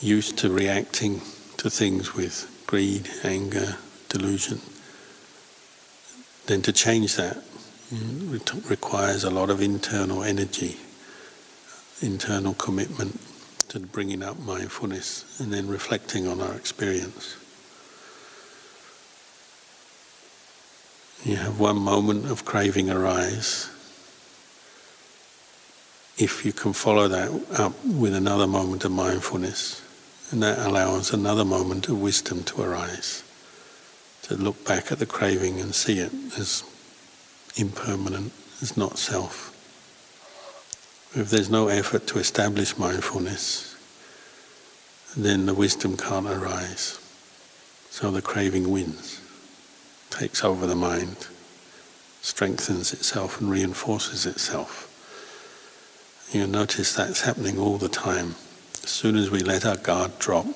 used 0.00 0.38
to 0.38 0.50
reacting 0.50 1.20
to 1.58 1.70
things 1.70 2.14
with 2.14 2.50
greed, 2.66 3.08
anger, 3.22 3.76
delusion, 4.08 4.60
then 6.46 6.62
to 6.62 6.72
change 6.72 7.16
that 7.16 7.42
mm, 7.92 8.70
requires 8.70 9.24
a 9.24 9.30
lot 9.30 9.50
of 9.50 9.62
internal 9.62 10.22
energy, 10.22 10.76
internal 12.02 12.54
commitment 12.54 13.20
to 13.68 13.80
bringing 13.80 14.22
up 14.22 14.38
mindfulness 14.40 15.40
and 15.40 15.52
then 15.52 15.68
reflecting 15.68 16.26
on 16.26 16.40
our 16.40 16.54
experience. 16.54 17.36
You 21.24 21.36
have 21.36 21.58
one 21.58 21.78
moment 21.78 22.30
of 22.30 22.44
craving 22.44 22.90
arise. 22.90 23.70
If 26.18 26.44
you 26.44 26.52
can 26.52 26.74
follow 26.74 27.08
that 27.08 27.30
up 27.58 27.72
with 27.82 28.14
another 28.14 28.46
moment 28.46 28.84
of 28.84 28.92
mindfulness, 28.92 29.80
and 30.30 30.42
that 30.42 30.58
allows 30.58 31.14
another 31.14 31.44
moment 31.44 31.88
of 31.88 32.00
wisdom 32.00 32.44
to 32.44 32.62
arise. 32.62 33.24
To 34.24 34.36
look 34.36 34.66
back 34.66 34.92
at 34.92 34.98
the 34.98 35.06
craving 35.06 35.60
and 35.60 35.74
see 35.74 35.98
it 35.98 36.12
as 36.38 36.62
impermanent, 37.56 38.32
as 38.60 38.76
not 38.76 38.98
self. 38.98 39.50
If 41.16 41.30
there's 41.30 41.48
no 41.48 41.68
effort 41.68 42.06
to 42.08 42.18
establish 42.18 42.76
mindfulness, 42.76 43.76
then 45.16 45.46
the 45.46 45.54
wisdom 45.54 45.96
can't 45.96 46.26
arise. 46.26 46.98
So 47.88 48.10
the 48.10 48.20
craving 48.20 48.70
wins, 48.70 49.20
takes 50.14 50.44
over 50.44 50.66
the 50.66 50.76
mind, 50.76 51.26
strengthens 52.22 52.92
itself 52.92 53.40
and 53.40 53.50
reinforces 53.50 54.26
itself. 54.26 54.90
You 56.32 56.46
notice 56.46 56.94
that's 56.94 57.22
happening 57.22 57.58
all 57.58 57.78
the 57.78 57.88
time. 57.88 58.36
As 58.82 58.90
soon 58.90 59.16
as 59.16 59.30
we 59.30 59.40
let 59.40 59.66
our 59.66 59.76
guard 59.76 60.18
drop, 60.18 60.46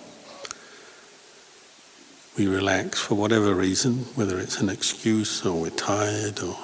we 2.37 2.47
relax 2.47 3.01
for 3.01 3.17
whatever 3.17 3.53
reason, 3.53 4.05
whether 4.15 4.39
it's 4.39 4.61
an 4.61 4.69
excuse 4.69 5.45
or 5.45 5.61
we're 5.61 5.71
tired 5.71 6.41
or 6.41 6.57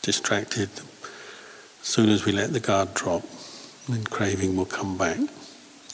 distracted. 0.00 0.70
As 1.82 1.88
soon 1.88 2.08
as 2.08 2.24
we 2.24 2.32
let 2.32 2.54
the 2.54 2.60
guard 2.60 2.94
drop, 2.94 3.22
then 3.88 4.04
craving 4.04 4.56
will 4.56 4.64
come 4.64 4.96
back 4.96 5.18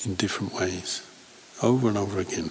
in 0.04 0.14
different 0.14 0.54
ways, 0.54 1.04
over 1.60 1.88
and 1.88 1.98
over 1.98 2.20
again. 2.20 2.50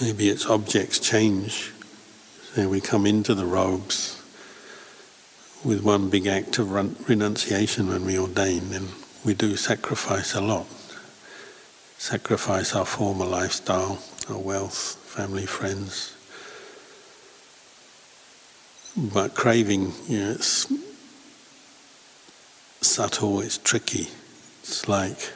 Maybe 0.00 0.28
its 0.28 0.46
objects 0.46 1.00
change. 1.00 1.72
So 2.54 2.68
we 2.68 2.80
come 2.80 3.04
into 3.04 3.34
the 3.34 3.46
robes 3.46 4.22
with 5.64 5.82
one 5.82 6.08
big 6.08 6.26
act 6.26 6.58
of 6.58 6.72
renunciation 7.08 7.88
when 7.88 8.04
we 8.04 8.18
ordain, 8.18 8.72
and 8.72 8.88
we 9.24 9.34
do 9.34 9.56
sacrifice 9.56 10.34
a 10.34 10.40
lot. 10.40 10.66
Sacrifice 11.98 12.76
our 12.76 12.84
former 12.84 13.26
lifestyle, 13.26 13.98
our 14.30 14.38
wealth, 14.38 14.96
family, 15.04 15.46
friends. 15.46 16.14
But 18.96 19.34
craving, 19.34 19.92
you 20.06 20.20
know, 20.20 20.30
it's 20.30 20.72
subtle, 22.80 23.40
it's 23.40 23.58
tricky. 23.58 24.08
It's 24.62 24.88
like 24.88 25.32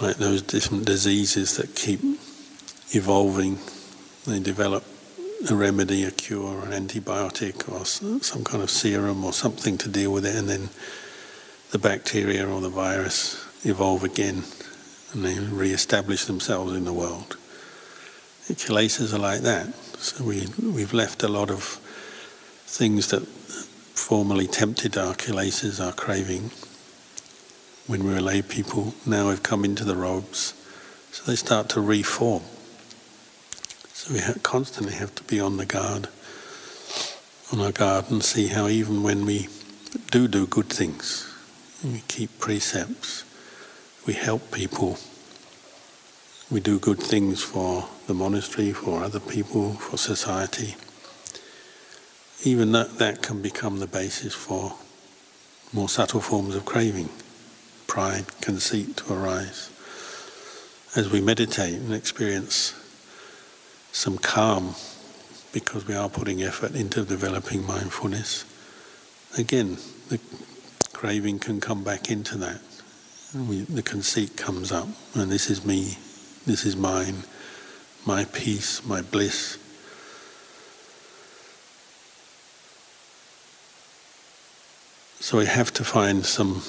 like 0.00 0.16
those 0.16 0.40
different 0.40 0.86
diseases 0.86 1.56
that 1.56 1.74
keep 1.74 2.00
evolving. 2.92 3.58
They 4.26 4.40
develop 4.40 4.84
a 5.48 5.54
remedy, 5.54 6.04
a 6.04 6.10
cure, 6.10 6.64
an 6.64 6.72
antibiotic, 6.72 7.70
or 7.70 7.84
some 7.84 8.44
kind 8.44 8.62
of 8.62 8.70
serum 8.70 9.24
or 9.24 9.32
something 9.32 9.78
to 9.78 9.88
deal 9.88 10.12
with 10.12 10.26
it, 10.26 10.36
and 10.36 10.48
then 10.48 10.68
the 11.70 11.78
bacteria 11.78 12.46
or 12.48 12.60
the 12.60 12.68
virus 12.68 13.46
evolve 13.64 14.04
again 14.04 14.44
and 15.12 15.24
they 15.24 15.38
re-establish 15.38 16.24
themselves 16.24 16.72
in 16.74 16.84
the 16.84 16.92
world. 16.92 17.36
The 18.46 19.14
are 19.14 19.18
like 19.18 19.40
that. 19.40 19.74
So 19.98 20.24
we, 20.24 20.46
we've 20.62 20.92
left 20.92 21.22
a 21.22 21.28
lot 21.28 21.50
of 21.50 21.62
things 22.66 23.08
that 23.08 23.26
formerly 23.26 24.46
tempted 24.46 24.96
our 24.96 25.14
kilesas, 25.14 25.84
our 25.84 25.92
craving, 25.92 26.50
when 27.86 28.04
we 28.04 28.14
were 28.14 28.20
lay 28.20 28.42
people. 28.42 28.94
Now 29.04 29.28
we've 29.28 29.42
come 29.42 29.64
into 29.64 29.84
the 29.84 29.96
robes, 29.96 30.54
so 31.10 31.24
they 31.24 31.36
start 31.36 31.68
to 31.70 31.80
reform. 31.80 32.42
So 34.02 34.14
we 34.14 34.40
constantly 34.42 34.94
have 34.94 35.14
to 35.16 35.22
be 35.24 35.38
on 35.40 35.58
the 35.58 35.66
guard, 35.66 36.08
on 37.52 37.60
our 37.60 37.70
guard, 37.70 38.10
and 38.10 38.24
see 38.24 38.46
how 38.46 38.66
even 38.66 39.02
when 39.02 39.26
we 39.26 39.48
do 40.10 40.26
do 40.26 40.46
good 40.46 40.70
things, 40.70 41.30
we 41.84 42.02
keep 42.08 42.38
precepts, 42.38 43.24
we 44.06 44.14
help 44.14 44.52
people, 44.52 44.96
we 46.50 46.60
do 46.60 46.78
good 46.78 46.98
things 46.98 47.42
for 47.42 47.90
the 48.06 48.14
monastery, 48.14 48.72
for 48.72 49.04
other 49.04 49.20
people, 49.20 49.74
for 49.74 49.98
society. 49.98 50.76
Even 52.42 52.72
that, 52.72 52.96
that 52.96 53.20
can 53.20 53.42
become 53.42 53.80
the 53.80 53.86
basis 53.86 54.32
for 54.32 54.76
more 55.74 55.90
subtle 55.90 56.22
forms 56.22 56.54
of 56.54 56.64
craving, 56.64 57.10
pride, 57.86 58.24
conceit 58.40 58.96
to 58.96 59.12
arise. 59.12 59.68
As 60.96 61.10
we 61.10 61.20
meditate 61.20 61.74
and 61.74 61.92
experience 61.92 62.79
some 63.92 64.18
calm 64.18 64.74
because 65.52 65.86
we 65.86 65.94
are 65.94 66.08
putting 66.08 66.42
effort 66.42 66.74
into 66.74 67.04
developing 67.04 67.66
mindfulness. 67.66 68.44
Again, 69.36 69.78
the 70.08 70.20
craving 70.92 71.38
can 71.38 71.60
come 71.60 71.82
back 71.82 72.10
into 72.10 72.36
that. 72.38 72.60
We, 73.34 73.62
the 73.62 73.82
conceit 73.82 74.36
comes 74.36 74.72
up, 74.72 74.88
and 75.14 75.30
this 75.30 75.50
is 75.50 75.64
me, 75.64 75.96
this 76.46 76.64
is 76.64 76.76
mine, 76.76 77.24
my 78.04 78.24
peace, 78.24 78.84
my 78.84 79.02
bliss. 79.02 79.58
So 85.20 85.38
we 85.38 85.46
have 85.46 85.72
to 85.74 85.84
find 85.84 86.26
some 86.26 86.62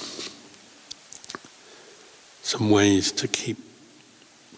some 2.42 2.70
ways 2.70 3.10
to 3.12 3.26
keep 3.26 3.56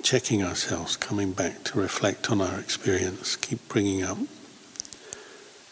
checking 0.05 0.45
ourselves, 0.45 0.97
coming 0.99 1.33
back 1.33 1.65
to 1.65 1.81
reflect 1.81 2.31
on 2.31 2.43
our 2.43 2.61
experience, 2.61 3.37
keep 3.37 3.67
bringing 3.69 4.03
up 4.03 4.19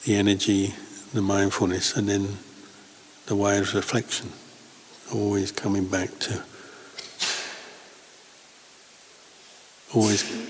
the 0.04 0.16
energy, 0.16 0.74
the 1.12 1.20
mindfulness, 1.20 1.94
and 1.94 2.08
then 2.08 2.38
the 3.26 3.36
wise 3.36 3.74
reflection, 3.74 4.32
always 5.14 5.52
coming 5.52 5.86
back 5.86 6.18
to 6.18 6.42
always 9.94 10.48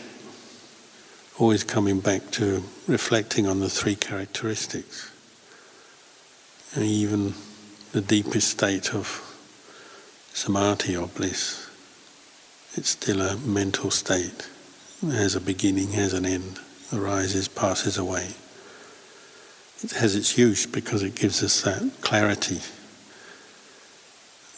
always 1.41 1.65
coming 1.65 1.99
back 1.99 2.31
to 2.31 2.63
reflecting 2.87 3.49
on 3.49 3.59
the 3.59 3.69
three 3.69 3.97
characteristics. 3.97 5.11
And 6.77 6.85
even 6.85 7.35
the 7.91 8.01
deepest 8.01 8.49
state 8.49 8.95
of 8.95 9.29
samadhi 10.33 10.97
or 10.97 11.09
bliss 11.09 11.72
it's 12.75 12.91
still 12.91 13.21
a 13.21 13.37
mental 13.37 13.91
state. 13.91 14.49
It 15.03 15.13
has 15.13 15.35
a 15.35 15.41
beginning, 15.41 15.91
has 15.93 16.15
an 16.15 16.25
end, 16.25 16.59
arises, 16.93 17.49
passes 17.49 17.99
away. 17.99 18.35
It 19.83 19.93
has 19.93 20.15
its 20.15 20.39
use 20.39 20.65
because 20.65 21.03
it 21.03 21.15
gives 21.15 21.43
us 21.43 21.61
that 21.63 22.01
clarity, 22.01 22.61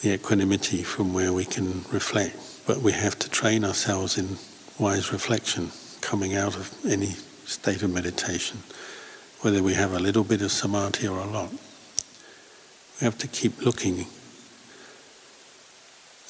the 0.01 0.13
equanimity 0.13 0.83
from 0.83 1.13
where 1.13 1.33
we 1.33 1.45
can 1.45 1.83
reflect. 1.91 2.37
But 2.65 2.77
we 2.77 2.93
have 2.93 3.19
to 3.19 3.29
train 3.29 3.65
ourselves 3.65 4.17
in 4.17 4.37
wise 4.79 5.11
reflection 5.11 5.71
coming 6.01 6.35
out 6.35 6.55
of 6.55 6.73
any 6.85 7.15
state 7.45 7.83
of 7.83 7.91
meditation, 7.91 8.59
whether 9.41 9.61
we 9.61 9.73
have 9.73 9.93
a 9.93 9.99
little 9.99 10.23
bit 10.23 10.41
of 10.41 10.51
samadhi 10.51 11.07
or 11.07 11.19
a 11.19 11.25
lot. 11.25 11.51
We 13.01 13.05
have 13.05 13.17
to 13.17 13.27
keep 13.27 13.65
looking 13.65 14.05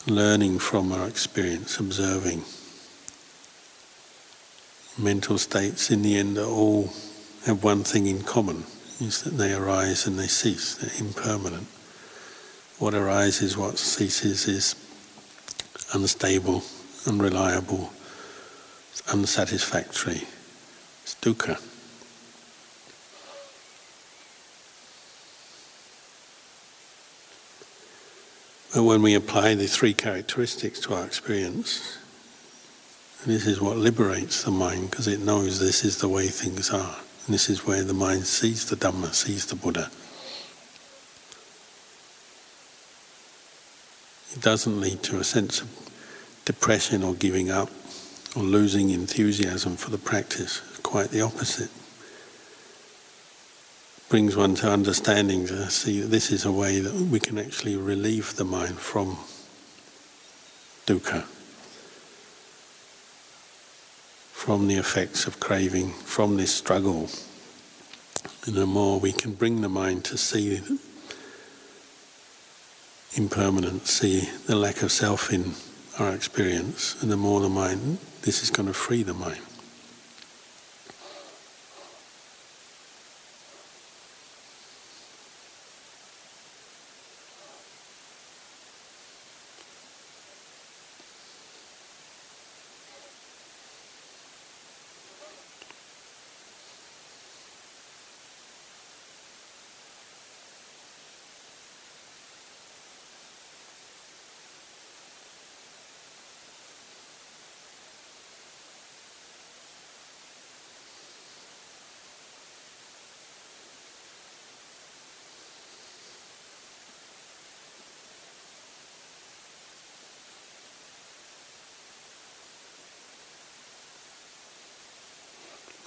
learning 0.07 0.59
from 0.59 0.91
our 0.91 1.07
experience, 1.07 1.79
observing. 1.79 2.43
Mental 4.97 5.37
states, 5.37 5.89
in 5.91 6.03
the 6.03 6.17
end, 6.17 6.37
all 6.37 6.89
have 7.45 7.63
one 7.63 7.83
thing 7.83 8.07
in 8.07 8.21
common 8.23 8.63
is 9.01 9.23
that 9.23 9.37
they 9.37 9.53
arise 9.53 10.07
and 10.07 10.17
they 10.17 10.27
cease, 10.27 10.75
they're 10.75 11.05
impermanent. 11.05 11.67
What 12.80 12.93
arises, 12.93 13.57
what 13.57 13.77
ceases 13.77 14.47
is 14.47 14.75
unstable, 15.93 16.63
unreliable, 17.07 17.91
unsatisfactory. 19.11 20.23
It's 21.03 21.15
dukkha. 21.21 21.59
But 28.76 28.84
when 28.84 29.01
we 29.01 29.13
apply 29.15 29.55
the 29.55 29.67
three 29.67 29.93
characteristics 29.93 30.82
to 30.82 30.95
our 30.95 31.05
experience, 31.05 31.97
this 33.26 33.47
is 33.47 33.61
what 33.61 33.78
liberates 33.78 34.43
the 34.43 34.51
mind 34.51 34.91
because 34.91 35.07
it 35.07 35.21
knows 35.21 35.61
this 35.61 35.86
is 35.86 35.99
the 35.99 36.09
way 36.09 36.28
things 36.28 36.71
are. 36.71 36.97
And 37.26 37.34
this 37.34 37.49
is 37.49 37.65
where 37.65 37.84
the 37.84 37.93
mind 37.93 38.28
sees 38.28 38.69
the 38.69 38.76
Dhamma, 38.76 39.13
sees 39.13 39.45
the 39.45 39.55
Buddha. 39.55 39.89
It 44.34 44.41
doesn't 44.41 44.82
lead 44.82 45.01
to 45.03 45.19
a 45.19 45.23
sense 45.23 45.61
of 45.61 45.69
depression 46.43 47.01
or 47.01 47.13
giving 47.13 47.49
up 47.49 47.69
or 48.36 48.43
losing 48.43 48.89
enthusiasm 48.89 49.78
for 49.78 49.89
the 49.89 49.97
practice. 49.97 50.59
Quite 50.84 51.11
the 51.11 51.21
opposite 51.21 51.71
brings 54.10 54.36
one 54.36 54.56
to 54.56 54.70
understanding 54.70 55.47
to 55.47 55.70
see 55.70 56.01
that 56.01 56.08
this 56.08 56.32
is 56.32 56.45
a 56.45 56.51
way 56.51 56.80
that 56.80 56.93
we 56.93 57.20
can 57.20 57.38
actually 57.38 57.76
relieve 57.76 58.36
the 58.36 58.45
mind 58.45 58.78
from 58.78 59.18
dukkha. 60.86 61.26
from 64.45 64.68
the 64.68 64.76
effects 64.76 65.26
of 65.26 65.39
craving, 65.39 65.89
from 65.89 66.38
this 66.38 66.53
struggle. 66.53 67.10
And 68.45 68.53
the 68.53 68.68
more 68.68 68.99
we 68.99 69.12
can 69.12 69.34
bring 69.34 69.62
the 69.62 69.70
mind 69.70 70.06
to 70.06 70.20
see 70.20 70.62
impermanence, 73.16 73.89
see 73.89 74.30
the 74.45 74.56
lack 74.56 74.84
of 74.84 74.91
self 74.91 75.34
in 75.34 75.53
our 75.97 76.14
experience, 76.14 76.95
and 77.01 77.10
the 77.10 77.18
more 77.18 77.39
the 77.39 77.49
mind, 77.49 77.97
this 78.22 78.43
is 78.43 78.51
going 78.51 78.68
to 78.68 78.74
free 78.74 79.01
the 79.01 79.16
mind. 79.16 79.41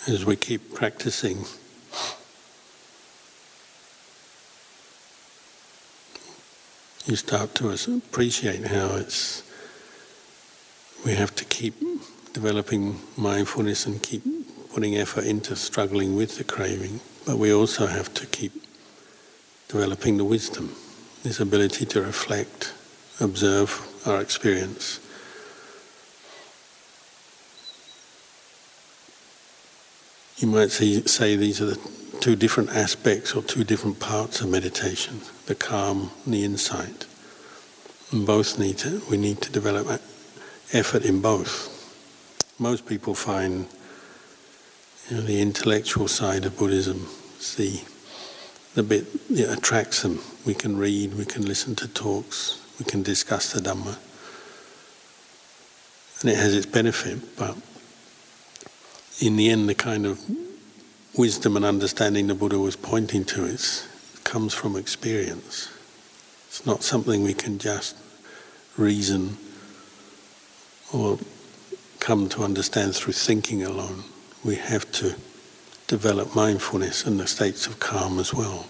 As 0.08 0.24
we 0.24 0.36
keep 0.36 0.74
practicing. 0.74 1.44
You 7.04 7.16
start 7.16 7.54
to 7.56 7.70
appreciate 7.70 8.66
how 8.66 8.96
it's 8.96 9.42
we 11.04 11.12
have 11.12 11.34
to 11.36 11.44
keep 11.44 11.74
developing 12.32 13.00
mindfulness 13.16 13.86
and 13.86 14.02
keep 14.02 14.22
putting 14.74 14.96
effort 14.96 15.24
into 15.24 15.54
struggling 15.56 16.16
with 16.16 16.38
the 16.38 16.44
craving, 16.44 17.00
but 17.24 17.38
we 17.38 17.52
also 17.52 17.86
have 17.86 18.12
to 18.14 18.26
keep 18.26 18.52
developing 19.68 20.16
the 20.16 20.24
wisdom, 20.24 20.74
this 21.22 21.38
ability 21.38 21.84
to 21.86 22.02
reflect, 22.02 22.72
observe 23.20 23.86
our 24.06 24.20
experience 24.20 25.00
You 30.38 30.46
might 30.46 30.70
say, 30.70 31.02
say 31.02 31.34
these 31.34 31.60
are 31.60 31.66
the 31.66 31.80
two 32.20 32.36
different 32.36 32.70
aspects 32.70 33.34
or 33.34 33.42
two 33.42 33.64
different 33.64 33.98
parts 33.98 34.40
of 34.40 34.48
meditation 34.48 35.20
the 35.46 35.54
calm 35.54 36.10
and 36.24 36.34
the 36.34 36.44
insight. 36.44 37.06
And 38.12 38.26
both 38.26 38.58
need 38.58 38.78
to, 38.78 39.02
we 39.10 39.16
need 39.16 39.40
to 39.42 39.50
develop 39.50 40.00
effort 40.72 41.04
in 41.04 41.20
both. 41.20 41.74
Most 42.58 42.86
people 42.86 43.14
find 43.14 43.66
you 45.08 45.16
know, 45.16 45.22
the 45.22 45.40
intellectual 45.40 46.06
side 46.06 46.44
of 46.44 46.58
Buddhism 46.58 47.06
is 47.38 47.54
the, 47.56 47.80
the 48.74 48.82
bit 48.82 49.28
that 49.28 49.58
attracts 49.58 50.02
them. 50.02 50.20
We 50.44 50.54
can 50.54 50.76
read, 50.76 51.14
we 51.14 51.24
can 51.24 51.46
listen 51.46 51.74
to 51.76 51.88
talks, 51.88 52.60
we 52.78 52.84
can 52.84 53.02
discuss 53.02 53.52
the 53.52 53.60
Dhamma. 53.60 53.96
And 56.20 56.30
it 56.30 56.36
has 56.36 56.54
its 56.54 56.66
benefit, 56.66 57.36
but 57.36 57.56
in 59.20 59.36
the 59.36 59.50
end, 59.50 59.68
the 59.68 59.74
kind 59.74 60.06
of 60.06 60.20
wisdom 61.16 61.56
and 61.56 61.64
understanding 61.64 62.28
the 62.28 62.34
Buddha 62.34 62.58
was 62.58 62.76
pointing 62.76 63.24
to 63.24 63.56
comes 64.24 64.54
from 64.54 64.76
experience. 64.76 65.68
It's 66.46 66.64
not 66.64 66.82
something 66.82 67.22
we 67.22 67.34
can 67.34 67.58
just 67.58 67.96
reason 68.76 69.36
or 70.92 71.18
come 71.98 72.28
to 72.28 72.42
understand 72.44 72.94
through 72.94 73.14
thinking 73.14 73.64
alone. 73.64 74.04
We 74.44 74.56
have 74.56 74.90
to 74.92 75.16
develop 75.88 76.34
mindfulness 76.36 77.04
and 77.04 77.18
the 77.18 77.26
states 77.26 77.66
of 77.66 77.80
calm 77.80 78.18
as 78.18 78.32
well. 78.32 78.66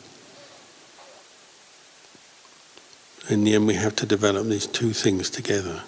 In 3.28 3.44
the 3.44 3.54
end, 3.54 3.66
we 3.66 3.74
have 3.74 3.94
to 3.96 4.06
develop 4.06 4.46
these 4.46 4.66
two 4.66 4.94
things 4.94 5.28
together. 5.28 5.82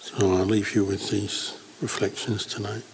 So 0.00 0.36
I'll 0.36 0.51
leave 0.62 0.76
you 0.76 0.84
with 0.84 1.10
these 1.10 1.58
reflections 1.80 2.46
tonight. 2.46 2.84